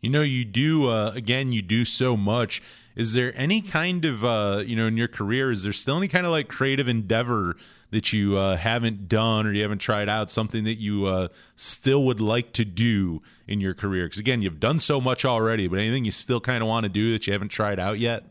You 0.00 0.10
know, 0.10 0.22
you 0.22 0.44
do 0.44 0.88
uh, 0.88 1.12
again. 1.14 1.52
You 1.52 1.62
do 1.62 1.84
so 1.84 2.16
much 2.16 2.62
is 2.96 3.12
there 3.12 3.32
any 3.36 3.60
kind 3.60 4.04
of 4.04 4.24
uh, 4.24 4.64
you 4.66 4.74
know 4.74 4.86
in 4.86 4.96
your 4.96 5.06
career 5.06 5.52
is 5.52 5.62
there 5.62 5.72
still 5.72 5.96
any 5.96 6.08
kind 6.08 6.26
of 6.26 6.32
like 6.32 6.48
creative 6.48 6.88
endeavor 6.88 7.56
that 7.90 8.12
you 8.12 8.36
uh, 8.36 8.56
haven't 8.56 9.08
done 9.08 9.46
or 9.46 9.52
you 9.52 9.62
haven't 9.62 9.78
tried 9.78 10.08
out 10.08 10.30
something 10.30 10.64
that 10.64 10.80
you 10.80 11.06
uh, 11.06 11.28
still 11.54 12.02
would 12.02 12.20
like 12.20 12.52
to 12.54 12.64
do 12.64 13.22
in 13.46 13.60
your 13.60 13.74
career 13.74 14.06
because 14.06 14.18
again 14.18 14.42
you've 14.42 14.58
done 14.58 14.78
so 14.80 15.00
much 15.00 15.24
already 15.24 15.68
but 15.68 15.78
anything 15.78 16.04
you 16.04 16.10
still 16.10 16.40
kind 16.40 16.62
of 16.62 16.68
want 16.68 16.82
to 16.82 16.88
do 16.88 17.12
that 17.12 17.26
you 17.26 17.32
haven't 17.32 17.50
tried 17.50 17.78
out 17.78 17.98
yet 17.98 18.24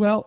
well 0.00 0.20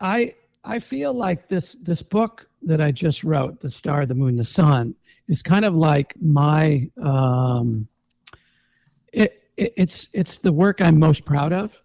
i 0.00 0.34
i 0.64 0.78
feel 0.78 1.12
like 1.12 1.48
this 1.48 1.76
this 1.82 2.02
book 2.02 2.48
that 2.62 2.80
i 2.80 2.90
just 2.90 3.24
wrote 3.24 3.60
the 3.60 3.70
star 3.70 4.04
the 4.04 4.14
moon 4.14 4.36
the 4.36 4.44
sun 4.44 4.94
is 5.28 5.42
kind 5.42 5.64
of 5.64 5.74
like 5.74 6.14
my 6.20 6.88
um 7.02 7.86
it, 9.12 9.42
it 9.56 9.72
it's 9.76 10.08
it's 10.12 10.38
the 10.38 10.52
work 10.52 10.80
i'm 10.80 10.98
most 10.98 11.24
proud 11.24 11.52
of 11.52 11.80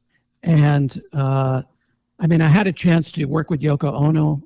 and 0.45 1.01
uh, 1.11 1.63
I 2.19 2.27
mean, 2.27 2.41
I 2.41 2.47
had 2.47 2.67
a 2.67 2.71
chance 2.71 3.11
to 3.13 3.25
work 3.25 3.49
with 3.49 3.61
Yoko 3.61 3.93
Ono 3.93 4.41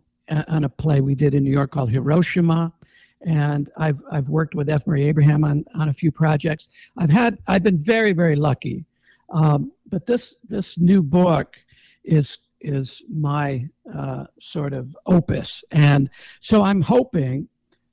on 0.47 0.63
a 0.63 0.69
play 0.69 1.01
we 1.01 1.13
did 1.13 1.33
in 1.33 1.43
New 1.43 1.51
York 1.51 1.71
called 1.71 1.89
Hiroshima. 1.89 2.73
And 3.21 3.69
I've, 3.77 4.01
I've 4.09 4.29
worked 4.29 4.55
with 4.55 4.69
F. 4.69 4.87
Murray 4.87 5.05
Abraham 5.07 5.43
on, 5.43 5.65
on 5.75 5.89
a 5.89 5.93
few 5.93 6.11
projects. 6.11 6.69
I've 6.97 7.09
had, 7.09 7.37
I've 7.47 7.63
been 7.63 7.77
very, 7.77 8.13
very 8.13 8.37
lucky. 8.37 8.85
Um, 9.29 9.73
but 9.89 10.05
this, 10.05 10.35
this 10.47 10.77
new 10.77 11.03
book 11.03 11.57
is, 12.05 12.37
is 12.61 13.01
my 13.09 13.67
uh, 13.93 14.25
sort 14.39 14.73
of 14.73 14.95
opus. 15.05 15.63
And 15.71 16.09
so 16.39 16.61
I'm 16.61 16.81
hoping 16.81 17.47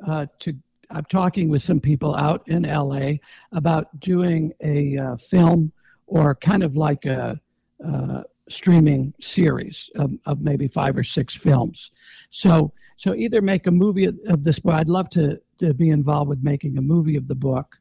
uh, 0.07 0.26
to, 0.40 0.55
I'm 0.90 1.05
talking 1.05 1.48
with 1.48 1.62
some 1.62 1.81
people 1.81 2.14
out 2.14 2.46
in 2.48 2.62
LA 2.62 3.14
about 3.52 3.98
doing 4.00 4.52
a 4.61 4.96
uh, 4.96 5.16
film 5.16 5.72
or 6.07 6.35
kind 6.35 6.62
of 6.62 6.76
like 6.76 7.05
a, 7.05 7.40
uh, 7.85 8.22
streaming 8.48 9.12
series 9.20 9.90
of, 9.96 10.12
of, 10.24 10.40
maybe 10.40 10.68
five 10.68 10.96
or 10.96 11.02
six 11.02 11.35
films. 11.35 11.90
So, 12.31 12.72
so 12.96 13.14
either 13.14 13.42
make 13.42 13.66
a 13.66 13.70
movie 13.70 14.05
of, 14.05 14.44
this 14.44 14.59
book. 14.59 14.74
I'd 14.74 14.88
love 14.88 15.11
to 15.11 15.40
to 15.59 15.72
be 15.74 15.90
involved 15.90 16.29
with 16.29 16.42
making 16.42 16.76
a 16.79 16.83
movie 16.83 17.16
of 17.16 17.26
the 17.26 17.35
book, 17.35 17.79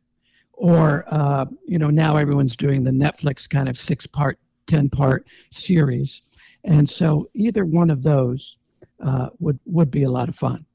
or 0.54 1.06
uh, 1.08 1.46
you 1.66 1.78
know 1.78 1.90
now 1.90 2.18
everyone's 2.18 2.56
doing 2.56 2.84
the 2.84 2.92
Netflix 2.92 3.50
kind 3.50 3.70
of 3.70 3.80
six 3.80 4.08
part, 4.08 4.40
ten 4.66 4.90
part 4.90 5.28
series, 5.52 6.22
and 6.66 6.90
so 6.90 7.30
either 7.34 7.64
one 7.66 7.90
of 7.90 8.04
those 8.04 8.58
uh, 9.04 9.30
would 9.40 9.60
would 9.66 9.90
be 9.90 10.04
a 10.04 10.12
lot 10.12 10.28
of 10.28 10.36
fun 10.36 10.66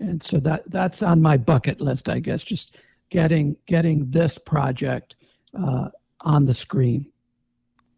and 0.00 0.22
so 0.22 0.38
that 0.40 0.64
that's 0.68 1.02
on 1.02 1.22
my 1.22 1.36
bucket 1.36 1.80
list, 1.80 2.08
I 2.08 2.18
guess. 2.18 2.42
Just 2.42 2.76
getting 3.10 3.56
getting 3.66 4.10
this 4.10 4.38
project 4.38 5.16
uh, 5.54 5.90
on 6.20 6.46
the 6.46 6.54
screen. 6.54 7.06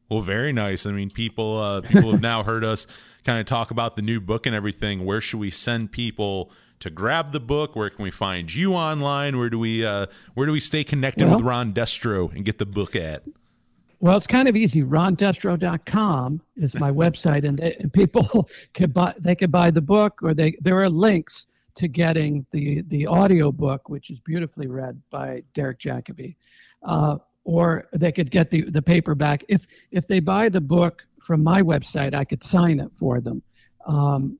Well, 0.09 0.21
very 0.21 0.53
nice. 0.53 0.85
I 0.85 0.91
mean, 0.91 1.11
people 1.11 1.59
uh, 1.59 1.81
people 1.83 2.11
have 2.13 2.21
now 2.21 2.43
heard 2.43 2.65
us 2.65 2.87
kind 3.25 3.41
of 3.41 3.47
talk 3.47 3.71
about 3.71 3.97
the 3.97 4.03
new 4.03 4.21
book 4.21 4.47
and 4.47 4.55
everything. 4.55 5.05
Where 5.05 5.21
should 5.21 5.41
we 5.41 5.51
send 5.51 5.93
people 5.93 6.51
to 6.81 6.91
grab 6.91 7.33
the 7.33 7.41
book? 7.41 7.77
Where 7.77 7.89
can 7.89 8.03
we 8.03 8.11
find 8.11 8.53
you 8.53 8.75
online? 8.75 9.39
Where 9.39 9.49
do 9.49 9.59
we 9.59 9.85
uh, 9.85 10.07
where 10.35 10.47
do 10.47 10.53
we 10.53 10.61
stay 10.61 10.85
connected 10.85 11.27
well, 11.27 11.37
with 11.37 11.45
Ron 11.45 11.73
Destro 11.73 12.35
and 12.35 12.45
get 12.45 12.59
the 12.59 12.67
book 12.67 12.97
at? 12.97 13.23
Well, 14.03 14.17
it's 14.17 14.27
kind 14.27 14.49
of 14.49 14.57
easy. 14.57 14.83
RonDestro.com 14.83 16.43
is 16.57 16.75
my 16.75 16.91
website, 16.91 17.47
and, 17.47 17.57
they, 17.57 17.77
and 17.77 17.93
people 17.93 18.49
can 18.75 18.91
buy. 18.91 19.15
They 19.17 19.37
can 19.37 19.53
buy 19.53 19.71
the 19.71 19.81
book, 19.81 20.19
or 20.25 20.35
they 20.35 20.59
there 20.61 20.77
are 20.83 20.91
links 20.91 21.47
to 21.77 21.87
getting 21.87 22.45
the 22.51 22.83
the 22.89 23.07
audio 23.07 23.53
book, 23.53 23.89
which 23.89 24.11
is 24.11 24.19
beautifully 24.19 24.67
read 24.67 25.01
by 25.11 25.45
Derek 25.55 25.79
Jacobi, 25.79 26.35
uh, 26.83 27.19
or 27.45 27.87
they 27.93 28.11
could 28.11 28.33
get 28.33 28.51
the 28.51 28.63
the 28.63 28.83
paperback. 28.83 29.45
If 29.49 29.69
if 29.93 30.09
they 30.09 30.19
buy 30.19 30.49
the 30.49 30.61
book 30.61 31.07
from 31.21 31.45
my 31.45 31.63
website, 31.63 32.13
I 32.13 32.25
could 32.25 32.43
sign 32.43 32.81
it 32.81 32.93
for 32.97 33.21
them. 33.21 33.41
Um, 33.87 34.37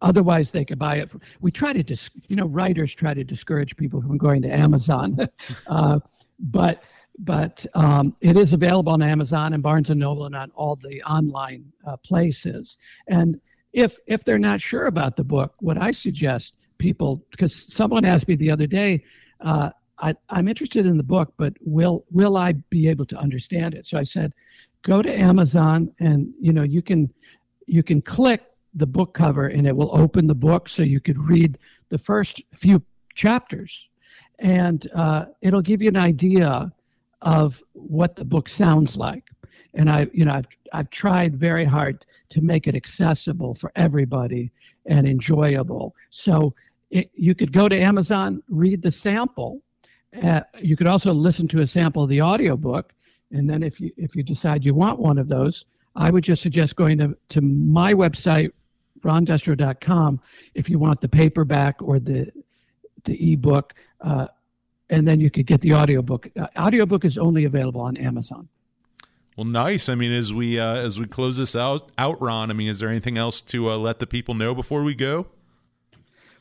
otherwise, 0.00 0.52
they 0.52 0.64
could 0.64 0.78
buy 0.78 0.98
it. 0.98 1.10
For, 1.10 1.18
we 1.40 1.50
try 1.50 1.72
to, 1.72 1.82
dis, 1.82 2.08
you 2.28 2.36
know, 2.36 2.46
writers 2.46 2.94
try 2.94 3.14
to 3.14 3.24
discourage 3.24 3.76
people 3.76 4.00
from 4.00 4.16
going 4.16 4.42
to 4.42 4.48
Amazon, 4.48 5.28
uh, 5.66 5.98
but 6.38 6.84
but 7.18 7.64
um, 7.74 8.14
it 8.20 8.36
is 8.36 8.52
available 8.52 8.92
on 8.92 9.02
Amazon 9.02 9.52
and 9.52 9.62
Barnes 9.62 9.90
and 9.90 10.00
Noble 10.00 10.26
and 10.26 10.36
on 10.36 10.50
all 10.54 10.76
the 10.76 11.02
online 11.02 11.72
uh, 11.86 11.96
places. 11.98 12.76
And 13.08 13.40
if 13.72 13.96
if 14.06 14.24
they're 14.24 14.38
not 14.38 14.60
sure 14.60 14.86
about 14.86 15.16
the 15.16 15.24
book, 15.24 15.54
what 15.60 15.78
I 15.78 15.90
suggest 15.90 16.56
people 16.78 17.24
because 17.30 17.54
someone 17.54 18.04
asked 18.04 18.28
me 18.28 18.36
the 18.36 18.50
other 18.50 18.66
day, 18.66 19.02
uh, 19.40 19.70
I, 19.98 20.14
I'm 20.28 20.48
interested 20.48 20.84
in 20.84 20.96
the 20.96 21.02
book, 21.02 21.32
but 21.36 21.54
will 21.60 22.04
will 22.10 22.36
I 22.36 22.52
be 22.52 22.88
able 22.88 23.06
to 23.06 23.16
understand 23.16 23.74
it? 23.74 23.86
So 23.86 23.98
I 23.98 24.02
said, 24.02 24.32
go 24.82 25.02
to 25.02 25.18
Amazon 25.18 25.92
and 26.00 26.32
you 26.38 26.52
know 26.52 26.62
you 26.62 26.82
can 26.82 27.12
you 27.66 27.82
can 27.82 28.00
click 28.02 28.42
the 28.74 28.86
book 28.86 29.14
cover 29.14 29.46
and 29.46 29.66
it 29.66 29.74
will 29.74 29.96
open 29.96 30.26
the 30.26 30.34
book 30.34 30.68
so 30.68 30.82
you 30.82 31.00
could 31.00 31.18
read 31.18 31.58
the 31.88 31.98
first 31.98 32.42
few 32.52 32.82
chapters 33.14 33.88
and 34.38 34.88
uh, 34.94 35.24
it'll 35.40 35.62
give 35.62 35.80
you 35.80 35.88
an 35.88 35.96
idea 35.96 36.70
of 37.22 37.62
what 37.72 38.16
the 38.16 38.24
book 38.24 38.48
sounds 38.48 38.96
like 38.96 39.24
and 39.76 39.90
I, 39.90 40.08
you 40.12 40.24
know, 40.24 40.32
I've, 40.32 40.46
I've 40.72 40.90
tried 40.90 41.36
very 41.36 41.64
hard 41.64 42.04
to 42.30 42.40
make 42.40 42.66
it 42.66 42.74
accessible 42.74 43.54
for 43.54 43.70
everybody 43.76 44.50
and 44.86 45.06
enjoyable. 45.06 45.94
So 46.10 46.54
it, 46.90 47.10
you 47.14 47.34
could 47.34 47.52
go 47.52 47.68
to 47.68 47.78
Amazon, 47.78 48.42
read 48.48 48.82
the 48.82 48.90
sample. 48.90 49.60
Uh, 50.22 50.40
you 50.60 50.76
could 50.76 50.86
also 50.86 51.12
listen 51.12 51.46
to 51.48 51.60
a 51.60 51.66
sample 51.66 52.04
of 52.04 52.08
the 52.08 52.22
audiobook. 52.22 52.94
And 53.30 53.48
then 53.48 53.62
if 53.62 53.80
you 53.80 53.92
if 53.96 54.16
you 54.16 54.22
decide 54.22 54.64
you 54.64 54.72
want 54.72 54.98
one 54.98 55.18
of 55.18 55.28
those, 55.28 55.66
I 55.94 56.10
would 56.10 56.24
just 56.24 56.42
suggest 56.42 56.76
going 56.76 56.98
to, 56.98 57.16
to 57.30 57.40
my 57.40 57.92
website, 57.92 58.52
rondestro.com, 59.02 60.20
if 60.54 60.70
you 60.70 60.78
want 60.78 61.00
the 61.00 61.08
paperback 61.08 61.82
or 61.82 61.98
the 61.98 62.32
the 63.04 63.32
ebook. 63.32 63.74
Uh, 64.00 64.28
and 64.90 65.06
then 65.06 65.20
you 65.20 65.30
could 65.30 65.46
get 65.46 65.60
the 65.60 65.74
audiobook. 65.74 66.28
Uh, 66.36 66.46
audiobook 66.58 67.04
is 67.04 67.18
only 67.18 67.44
available 67.44 67.80
on 67.80 67.96
Amazon. 67.96 68.48
Well, 69.36 69.44
nice. 69.44 69.88
I 69.88 69.94
mean, 69.94 70.12
as 70.12 70.32
we 70.32 70.58
uh, 70.58 70.76
as 70.76 70.98
we 70.98 71.06
close 71.06 71.36
this 71.36 71.54
out, 71.54 71.90
out, 71.98 72.20
Ron. 72.22 72.50
I 72.50 72.54
mean, 72.54 72.68
is 72.68 72.78
there 72.78 72.88
anything 72.88 73.18
else 73.18 73.42
to 73.42 73.70
uh, 73.70 73.76
let 73.76 73.98
the 73.98 74.06
people 74.06 74.34
know 74.34 74.54
before 74.54 74.82
we 74.82 74.94
go? 74.94 75.26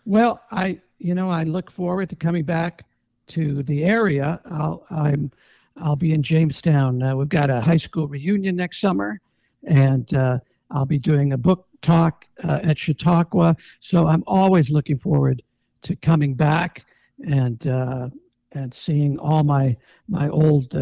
Well, 0.05 0.41
I 0.51 0.79
you 0.97 1.13
know 1.13 1.29
I 1.29 1.43
look 1.43 1.69
forward 1.69 2.09
to 2.09 2.15
coming 2.15 2.45
back 2.45 2.85
to 3.27 3.63
the 3.63 3.83
area. 3.83 4.39
I'll 4.49 4.85
I'm 4.89 5.31
I'll 5.77 5.97
be 5.97 6.13
in 6.13 6.23
Jamestown. 6.23 7.03
Uh, 7.03 7.15
we've 7.15 7.27
got 7.27 7.49
a 7.49 7.59
high 7.59 7.77
school 7.77 8.07
reunion 8.07 8.55
next 8.55 8.79
summer, 8.79 9.19
and 9.63 10.13
uh, 10.13 10.39
I'll 10.71 10.85
be 10.85 10.99
doing 10.99 11.33
a 11.33 11.37
book 11.37 11.67
talk 11.81 12.25
uh, 12.43 12.59
at 12.63 12.77
Chautauqua. 12.77 13.57
So 13.81 14.07
I'm 14.07 14.23
always 14.25 14.69
looking 14.69 14.97
forward 14.97 15.43
to 15.81 15.95
coming 15.97 16.33
back 16.33 16.85
and 17.23 17.65
uh, 17.67 18.09
and 18.55 18.73
seeing 18.73 19.19
all 19.19 19.43
my 19.43 19.77
my 20.07 20.29
old 20.29 20.73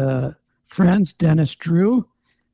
friends, 0.68 1.12
Dennis 1.12 1.54
Drew 1.54 2.06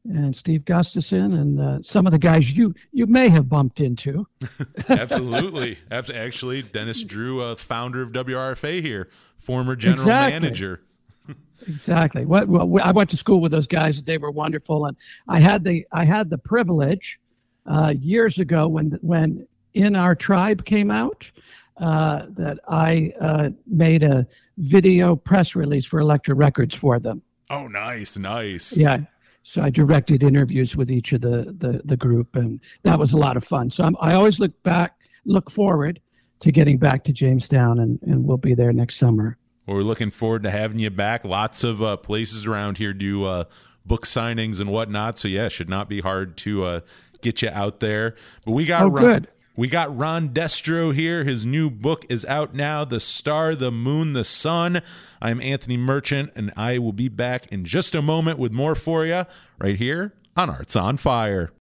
and 0.05 0.35
Steve 0.35 0.65
Gustafson, 0.65 1.35
and 1.35 1.61
uh, 1.61 1.83
some 1.83 2.07
of 2.07 2.13
the 2.13 2.19
guys 2.19 2.51
you 2.51 2.75
you 2.93 3.07
may 3.07 3.29
have 3.29 3.49
bumped 3.49 3.81
into. 3.81 4.27
Absolutely, 4.89 5.79
actually, 5.91 6.63
Dennis 6.63 7.05
Drew, 7.05 7.43
uh, 7.43 7.55
founder 7.55 8.03
of 8.03 8.11
WRFA 8.13 8.83
here, 8.83 9.09
former 9.39 9.77
general 9.77 10.01
exactly. 10.01 10.41
manager. 10.41 10.83
exactly. 11.67 12.25
What 12.25 12.49
well, 12.49 12.81
I 12.83 12.93
went 12.93 13.11
to 13.11 13.17
school 13.17 13.41
with 13.41 13.53
those 13.53 13.67
guys; 13.67 14.03
they 14.03 14.19
were 14.19 14.31
wonderful, 14.31 14.87
and 14.87 14.97
I 15.29 15.41
had 15.41 15.65
the 15.65 15.87
I 15.93 16.05
had 16.05 16.31
the 16.31 16.39
privilege 16.39 17.19
uh, 17.67 17.95
years 17.99 18.39
ago 18.39 18.69
when 18.69 18.99
when 19.03 19.47
in 19.75 19.97
our 19.97 20.15
tribe 20.15 20.65
came 20.65 20.91
out. 20.91 21.31
Uh, 21.77 22.27
that 22.29 22.59
I 22.69 23.11
uh, 23.23 23.49
made 23.67 24.03
a 24.03 24.27
video 24.61 25.17
press 25.17 25.55
release 25.55 25.87
for 25.87 26.01
Elektra 26.01 26.35
Records 26.35 26.75
for 26.75 26.99
them. 26.99 27.23
Oh, 27.49 27.67
nice, 27.67 28.17
nice. 28.17 28.77
Yeah. 28.77 29.01
So 29.43 29.63
I 29.63 29.71
directed 29.71 30.23
interviews 30.23 30.77
with 30.77 30.91
each 30.91 31.13
of 31.13 31.23
the 31.23 31.55
the, 31.59 31.83
the 31.85 31.97
group, 31.97 32.37
and 32.37 32.61
that 32.83 32.99
was 32.99 33.13
a 33.13 33.17
lot 33.17 33.37
of 33.37 33.45
fun. 33.45 33.71
So 33.71 33.85
I'm, 33.85 33.97
I 34.01 34.15
always 34.15 34.39
look 34.39 34.63
back, 34.63 34.95
look 35.25 35.51
forward 35.51 36.01
to 36.41 36.53
getting 36.53 36.79
back 36.79 37.05
to 37.05 37.13
Jamestown, 37.13 37.79
and, 37.81 37.99
and 38.03 38.25
we'll 38.25 38.37
be 38.37 38.55
there 38.55 38.73
next 38.73 38.97
summer. 38.97 39.37
Well, 39.67 39.77
we're 39.77 39.83
looking 39.83 40.11
forward 40.11 40.43
to 40.45 40.51
having 40.51 40.79
you 40.79 40.91
back. 40.91 41.25
Lots 41.25 41.65
of 41.65 41.83
uh, 41.83 41.97
places 41.97 42.47
around 42.47 42.79
here 42.79 42.93
do 42.93 43.25
uh, 43.25 43.45
book 43.85 44.07
signings 44.07 44.61
and 44.61 44.71
whatnot. 44.71 45.19
So 45.19 45.29
yeah, 45.29 45.47
it 45.47 45.53
should 45.53 45.69
not 45.69 45.89
be 45.89 46.01
hard 46.01 46.37
to 46.39 46.65
uh, 46.65 46.81
get 47.23 47.43
you 47.43 47.51
out 47.51 47.81
there. 47.81 48.17
But 48.45 48.53
we 48.53 48.67
got 48.67 48.83
oh, 48.83 48.91
good. 48.91 49.29
We 49.61 49.69
got 49.69 49.95
Ron 49.95 50.31
Destro 50.31 50.95
here. 50.95 51.25
His 51.25 51.45
new 51.45 51.69
book 51.69 52.07
is 52.09 52.25
out 52.25 52.55
now 52.55 52.83
The 52.83 52.99
Star, 52.99 53.55
the 53.55 53.71
Moon, 53.71 54.15
the 54.15 54.25
Sun. 54.25 54.81
I'm 55.21 55.39
Anthony 55.43 55.77
Merchant, 55.77 56.33
and 56.35 56.51
I 56.57 56.79
will 56.79 56.95
be 56.95 57.09
back 57.09 57.47
in 57.53 57.67
just 57.67 57.95
a 57.95 58.01
moment 58.01 58.39
with 58.39 58.53
more 58.53 58.75
for 58.75 59.05
you 59.05 59.27
right 59.59 59.77
here 59.77 60.15
on 60.35 60.49
Arts 60.49 60.77
on 60.77 60.97
Fire. 60.97 61.53